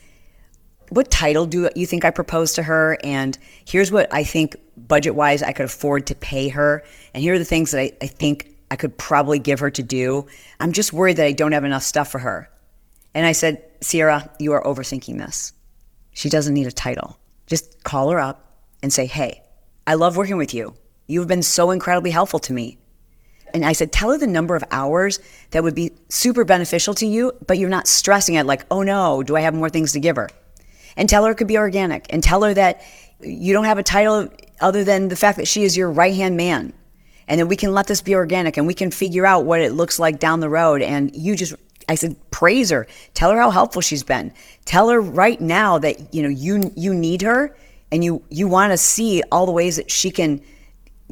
What 0.90 1.10
title 1.10 1.46
do 1.46 1.70
you 1.76 1.86
think 1.86 2.06
I 2.06 2.12
proposed 2.12 2.56
to 2.56 2.64
her? 2.64 2.98
And 3.04 3.38
here's 3.66 3.92
what 3.92 4.14
I 4.14 4.24
think 4.24 4.56
budget 4.78 5.16
wise 5.16 5.42
I 5.42 5.52
could 5.52 5.66
afford 5.66 6.08
to 6.08 6.16
pay 6.16 6.50
her. 6.50 6.84
And 7.14 7.24
here 7.24 7.34
are 7.34 7.40
the 7.40 7.46
things 7.46 7.72
that 7.72 7.80
I, 7.80 7.92
I 8.02 8.08
think 8.08 8.56
I 8.70 8.76
could 8.76 8.98
probably 8.98 9.40
give 9.40 9.60
her 9.60 9.72
to 9.72 9.84
do. 9.84 10.28
I'm 10.60 10.72
just 10.72 10.94
worried 10.94 11.18
that 11.18 11.26
I 11.26 11.32
don't 11.32 11.52
have 11.54 11.64
enough 11.64 11.84
stuff 11.84 12.12
for 12.12 12.20
her. 12.20 12.50
And 13.14 13.26
I 13.26 13.32
said, 13.32 13.64
Cierra, 13.82 14.30
you 14.40 14.54
are 14.54 14.64
overthinking 14.64 15.18
this. 15.18 15.54
She 16.12 16.30
doesn't 16.30 16.54
need 16.54 16.68
a 16.68 16.72
title. 16.72 17.18
Just 17.48 17.84
call 17.84 18.10
her 18.10 18.20
up 18.20 18.58
and 18.84 18.92
say, 18.92 19.06
Hey, 19.06 19.44
I 19.88 19.96
love 19.96 20.18
working 20.18 20.38
with 20.38 20.54
you. 20.54 20.76
You've 21.08 21.28
been 21.28 21.44
so 21.44 21.72
incredibly 21.72 22.12
helpful 22.12 22.40
to 22.40 22.54
me. 22.54 22.78
And 23.54 23.64
I 23.64 23.74
said, 23.74 23.92
Tell 23.92 24.12
her 24.12 24.18
the 24.18 24.28
number 24.28 24.56
of 24.56 24.64
hours 24.72 25.20
that 25.52 25.64
would 25.64 25.76
be 25.76 25.92
super 26.10 26.44
beneficial 26.44 26.94
to 26.96 27.06
you, 27.06 27.32
but 27.48 27.58
you're 27.58 27.70
not 27.70 27.88
stressing 27.88 28.36
it 28.36 28.46
like, 28.46 28.66
Oh 28.70 28.84
no, 28.84 29.24
do 29.24 29.36
I 29.36 29.42
have 29.42 29.54
more 29.54 29.70
things 29.70 29.94
to 29.94 30.00
give 30.00 30.18
her? 30.18 30.30
And 30.98 31.10
tell 31.10 31.26
her 31.26 31.32
it 31.32 31.36
could 31.36 31.48
be 31.48 31.58
organic 31.58 32.06
and 32.10 32.24
tell 32.24 32.44
her 32.44 32.54
that 32.54 32.82
you 33.20 33.54
don't 33.54 33.66
have 33.66 33.78
a 33.78 33.84
title 33.84 34.30
other 34.62 34.84
than 34.84 35.10
the 35.10 35.16
fact 35.16 35.38
that 35.38 35.48
she 35.48 35.64
is 35.64 35.76
your 35.76 35.92
right 35.92 36.16
hand 36.16 36.38
man. 36.38 36.74
And 37.28 37.40
then 37.40 37.48
we 37.48 37.56
can 37.56 37.74
let 37.74 37.88
this 37.88 38.02
be 38.02 38.16
organic 38.16 38.58
and 38.58 38.68
we 38.68 38.74
can 38.74 38.92
figure 38.92 39.26
out 39.26 39.46
what 39.46 39.60
it 39.60 39.74
looks 39.74 40.00
like 40.00 40.20
down 40.20 40.40
the 40.40 40.50
road. 40.50 40.82
And 40.82 41.16
you 41.16 41.36
just 41.36 41.56
I 41.88 41.96
said, 41.96 42.16
praise 42.32 42.72
her. 42.72 42.88
Tell 43.14 43.32
her 43.32 43.40
how 43.40 43.52
helpful 43.52 43.82
she's 43.82 44.04
been. 44.04 44.34
Tell 44.66 44.90
her 44.90 45.00
right 45.00 45.40
now 45.40 45.78
that 45.80 46.14
you 46.14 46.24
know 46.24 46.30
you 46.30 46.72
you 46.76 46.94
need 46.94 47.22
her 47.22 47.56
and 47.92 48.04
you 48.04 48.24
you 48.30 48.48
want 48.48 48.72
to 48.72 48.78
see 48.78 49.24
all 49.32 49.46
the 49.46 49.52
ways 49.52 49.76
that 49.76 49.92
she 49.92 50.12
can 50.12 50.42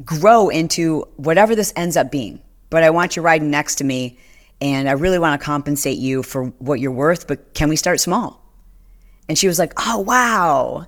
grow 0.04 0.48
into 0.48 1.04
whatever 1.16 1.54
this 1.54 1.72
ends 1.76 1.96
up 1.96 2.10
being. 2.10 2.40
But 2.70 2.82
I 2.82 2.90
want 2.90 3.16
you 3.16 3.22
riding 3.22 3.50
next 3.50 3.76
to 3.76 3.84
me 3.84 4.18
and 4.60 4.88
I 4.88 4.92
really 4.92 5.18
want 5.18 5.40
to 5.40 5.44
compensate 5.44 5.98
you 5.98 6.22
for 6.22 6.46
what 6.58 6.80
you're 6.80 6.90
worth, 6.90 7.26
but 7.28 7.54
can 7.54 7.68
we 7.68 7.76
start 7.76 8.00
small? 8.00 8.43
And 9.28 9.38
she 9.38 9.48
was 9.48 9.58
like, 9.58 9.72
"Oh, 9.76 10.00
wow. 10.00 10.86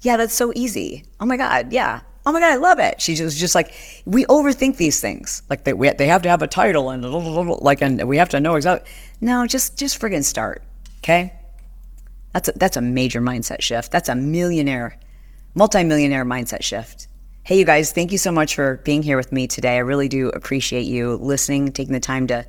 Yeah, 0.00 0.16
that's 0.16 0.34
so 0.34 0.52
easy. 0.54 1.04
Oh 1.20 1.26
my 1.26 1.36
god, 1.36 1.72
yeah 1.72 2.00
oh 2.26 2.32
my 2.32 2.40
god, 2.40 2.52
I 2.52 2.56
love 2.56 2.78
it. 2.78 3.00
She 3.00 3.20
was 3.22 3.38
just 3.38 3.54
like, 3.54 3.74
we 4.04 4.24
overthink 4.26 4.76
these 4.76 5.00
things. 5.00 5.42
Like 5.48 5.64
they 5.64 5.72
we, 5.72 5.90
they 5.90 6.06
have 6.06 6.22
to 6.22 6.28
have 6.28 6.42
a 6.42 6.46
title 6.46 6.90
and 6.90 7.04
like 7.04 7.82
and 7.82 8.06
we 8.08 8.16
have 8.18 8.28
to 8.30 8.40
know 8.40 8.56
exactly. 8.56 8.90
No, 9.20 9.46
just 9.46 9.78
just 9.78 10.00
friggin' 10.00 10.24
start. 10.24 10.62
Okay, 10.98 11.32
that's 12.32 12.48
a, 12.48 12.52
that's 12.52 12.76
a 12.76 12.80
major 12.80 13.20
mindset 13.20 13.62
shift. 13.62 13.90
That's 13.90 14.08
a 14.08 14.14
millionaire, 14.14 14.98
multimillionaire 15.54 16.24
mindset 16.24 16.62
shift. 16.62 17.08
Hey, 17.42 17.58
you 17.58 17.64
guys, 17.64 17.92
thank 17.92 18.12
you 18.12 18.18
so 18.18 18.30
much 18.30 18.54
for 18.54 18.76
being 18.84 19.02
here 19.02 19.16
with 19.16 19.32
me 19.32 19.46
today. 19.46 19.76
I 19.76 19.78
really 19.78 20.08
do 20.08 20.28
appreciate 20.28 20.82
you 20.82 21.16
listening, 21.16 21.72
taking 21.72 21.94
the 21.94 22.00
time 22.00 22.26
to 22.28 22.46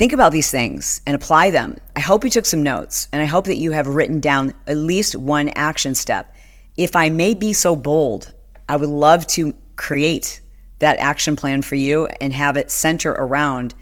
think 0.00 0.14
about 0.14 0.32
these 0.32 0.50
things 0.50 1.02
and 1.06 1.14
apply 1.14 1.50
them. 1.50 1.76
I 1.94 2.00
hope 2.00 2.24
you 2.24 2.30
took 2.30 2.46
some 2.46 2.62
notes 2.62 3.06
and 3.12 3.20
I 3.20 3.26
hope 3.26 3.44
that 3.44 3.58
you 3.58 3.72
have 3.72 3.86
written 3.86 4.18
down 4.18 4.54
at 4.66 4.78
least 4.78 5.14
one 5.14 5.50
action 5.50 5.94
step. 5.94 6.34
If 6.78 6.96
I 6.96 7.10
may 7.10 7.34
be 7.34 7.52
so 7.52 7.76
bold, 7.76 8.32
I 8.66 8.76
would 8.76 8.88
love 8.88 9.26
to 9.26 9.52
create 9.76 10.40
that 10.78 10.98
action 11.00 11.36
plan 11.36 11.60
for 11.60 11.74
you 11.74 12.06
and 12.18 12.32
have 12.32 12.56
it 12.56 12.70
center 12.70 13.10
around 13.10 13.74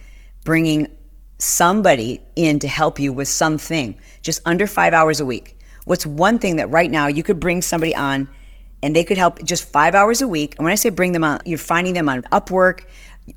bringing 0.43 0.89
somebody 1.39 2.21
in 2.35 2.59
to 2.59 2.67
help 2.67 2.99
you 2.99 3.13
with 3.13 3.29
something 3.29 3.97
just 4.21 4.43
under 4.45 4.67
five 4.67 4.95
hours 4.95 5.21
a 5.21 5.25
week. 5.25 5.57
What's 5.85 6.05
one 6.05 6.41
thing 6.41 6.57
that 6.57 6.69
right 6.69 6.91
now 6.91 7.07
you 7.07 7.23
could 7.23 7.39
bring 7.39 7.63
somebody 7.63 7.95
on 7.95 8.29
and 8.83 8.95
they 8.95 9.05
could 9.05 9.19
help 9.19 9.41
just 9.45 9.69
five 9.69 9.95
hours 9.95 10.21
a 10.21 10.27
week? 10.27 10.57
And 10.57 10.65
when 10.65 10.73
I 10.73 10.75
say 10.75 10.91
bring 10.91 11.13
them 11.13 11.23
on, 11.23 11.39
you're 11.45 11.59
finding 11.59 11.95
them 11.95 12.09
on 12.09 12.23
Upwork, 12.33 12.87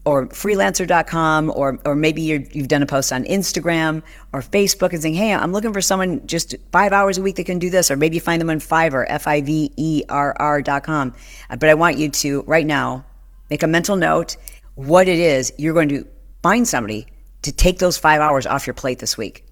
or 0.05 0.27
freelancer.com 0.27 1.51
or 1.55 1.79
or 1.85 1.95
maybe 1.95 2.21
you 2.21 2.47
have 2.55 2.67
done 2.67 2.83
a 2.83 2.85
post 2.85 3.11
on 3.11 3.23
Instagram 3.25 4.03
or 4.33 4.41
Facebook 4.41 4.93
and 4.93 5.01
saying, 5.01 5.15
"Hey, 5.15 5.33
I'm 5.33 5.51
looking 5.51 5.73
for 5.73 5.81
someone 5.81 6.25
just 6.25 6.55
5 6.71 6.93
hours 6.93 7.17
a 7.17 7.21
week 7.21 7.35
that 7.37 7.45
can 7.45 7.59
do 7.59 7.69
this," 7.69 7.91
or 7.91 7.97
maybe 7.97 8.19
find 8.19 8.41
them 8.41 8.49
on 8.49 8.59
Fiverr, 8.59 9.05
F 9.07 9.27
I 9.27 9.41
V 9.41 9.71
E 9.77 10.03
R 10.09 10.35
R.com. 10.39 11.13
Uh, 11.49 11.55
but 11.55 11.69
I 11.69 11.73
want 11.73 11.97
you 11.97 12.09
to 12.09 12.43
right 12.43 12.65
now 12.65 13.05
make 13.49 13.63
a 13.63 13.67
mental 13.67 13.95
note 13.95 14.37
what 14.75 15.07
it 15.07 15.19
is 15.19 15.51
you're 15.57 15.73
going 15.73 15.89
to 15.89 16.07
find 16.41 16.67
somebody 16.67 17.07
to 17.41 17.51
take 17.51 17.79
those 17.79 17.97
5 17.97 18.21
hours 18.21 18.45
off 18.45 18.65
your 18.67 18.73
plate 18.73 18.99
this 18.99 19.17
week. 19.17 19.45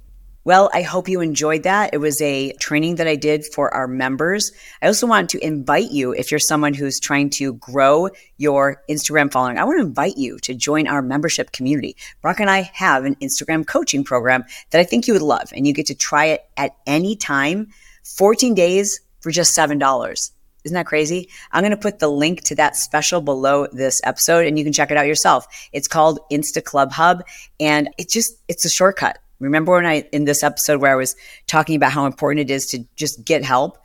Well, 0.50 0.72
I 0.74 0.82
hope 0.82 1.08
you 1.08 1.22
enjoyed 1.22 1.62
that. 1.62 1.92
It 1.94 2.00
was 2.00 2.20
a 2.24 2.54
training 2.54 2.96
that 2.96 3.08
I 3.08 3.16
did 3.16 3.46
for 3.46 3.72
our 3.72 3.88
members. 3.88 4.52
I 4.82 4.88
also 4.88 5.06
want 5.06 5.30
to 5.30 5.46
invite 5.46 5.92
you, 5.92 6.12
if 6.12 6.32
you're 6.32 6.40
someone 6.40 6.74
who's 6.74 7.00
trying 7.00 7.30
to 7.38 7.54
grow 7.54 8.10
your 8.38 8.82
Instagram 8.90 9.32
following, 9.32 9.60
I 9.60 9.64
want 9.64 9.78
to 9.78 9.86
invite 9.86 10.18
you 10.18 10.40
to 10.40 10.56
join 10.56 10.88
our 10.88 11.04
membership 11.04 11.52
community. 11.52 11.96
Brock 12.24 12.40
and 12.40 12.50
I 12.50 12.62
have 12.74 13.06
an 13.06 13.14
Instagram 13.18 13.68
coaching 13.68 14.04
program 14.04 14.44
that 14.72 14.82
I 14.82 14.86
think 14.86 15.06
you 15.06 15.14
would 15.14 15.22
love, 15.22 15.54
and 15.56 15.68
you 15.68 15.74
get 15.74 15.86
to 15.86 15.94
try 15.94 16.26
it 16.26 16.50
at 16.58 16.76
any 16.88 17.16
time, 17.16 17.68
14 18.04 18.56
days 18.56 19.02
for 19.20 19.30
just 19.30 19.56
$7. 19.56 20.32
Isn't 20.64 20.74
that 20.74 20.88
crazy? 20.88 21.30
I'm 21.52 21.62
going 21.62 21.70
to 21.70 21.78
put 21.78 22.00
the 22.00 22.10
link 22.10 22.42
to 22.46 22.56
that 22.56 22.76
special 22.76 23.22
below 23.22 23.68
this 23.72 24.02
episode 24.04 24.48
and 24.48 24.58
you 24.58 24.64
can 24.64 24.74
check 24.74 24.90
it 24.90 24.98
out 24.98 25.06
yourself. 25.06 25.46
It's 25.74 25.88
called 25.88 26.20
Insta 26.32 26.64
Club 26.64 26.92
Hub 26.92 27.24
and 27.60 27.90
it 28.00 28.10
just 28.10 28.40
it's 28.48 28.66
a 28.66 28.70
shortcut 28.70 29.20
Remember 29.40 29.72
when 29.72 29.86
I, 29.86 30.08
in 30.12 30.26
this 30.26 30.44
episode 30.44 30.82
where 30.82 30.92
I 30.92 30.96
was 30.96 31.16
talking 31.48 31.76
about 31.76 31.92
how 31.92 32.06
important 32.06 32.50
it 32.50 32.54
is 32.54 32.68
to 32.68 32.80
just 32.96 33.24
get 33.24 33.44
help? 33.44 33.78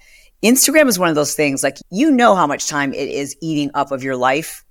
Instagram 0.42 0.88
is 0.88 0.98
one 0.98 1.08
of 1.08 1.14
those 1.14 1.34
things 1.34 1.62
like 1.62 1.78
you 1.90 2.10
know 2.10 2.34
how 2.34 2.46
much 2.46 2.68
time 2.68 2.92
it 2.92 3.08
is 3.08 3.36
eating 3.40 3.70
up 3.74 3.92
of 3.92 4.02
your 4.02 4.16
life. 4.16 4.64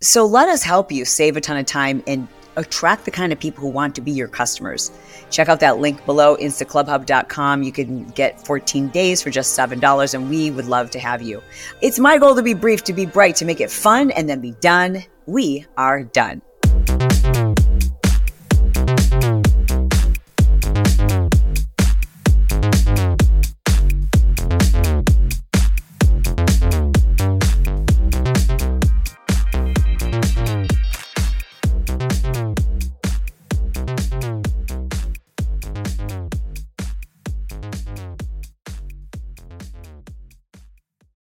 So 0.00 0.26
let 0.26 0.48
us 0.48 0.62
help 0.62 0.92
you 0.92 1.04
save 1.04 1.36
a 1.36 1.40
ton 1.40 1.56
of 1.56 1.66
time 1.66 2.02
and 2.06 2.28
attract 2.56 3.04
the 3.04 3.10
kind 3.10 3.32
of 3.32 3.40
people 3.40 3.62
who 3.62 3.68
want 3.68 3.94
to 3.94 4.00
be 4.00 4.12
your 4.12 4.28
customers. 4.28 4.92
Check 5.30 5.48
out 5.48 5.60
that 5.60 5.78
link 5.78 6.04
below, 6.04 6.36
instaclubhub.com. 6.36 7.62
You 7.62 7.72
can 7.72 8.04
get 8.10 8.46
14 8.46 8.88
days 8.88 9.22
for 9.22 9.30
just 9.30 9.58
$7, 9.58 10.14
and 10.14 10.30
we 10.30 10.50
would 10.50 10.66
love 10.66 10.90
to 10.90 11.00
have 11.00 11.22
you. 11.22 11.42
It's 11.80 11.98
my 11.98 12.18
goal 12.18 12.36
to 12.36 12.42
be 12.42 12.54
brief, 12.54 12.84
to 12.84 12.92
be 12.92 13.06
bright, 13.06 13.34
to 13.36 13.44
make 13.44 13.60
it 13.60 13.70
fun, 13.70 14.10
and 14.12 14.28
then 14.28 14.40
be 14.40 14.52
done. 14.60 15.02
We 15.26 15.66
are 15.76 16.04
done. 16.04 16.42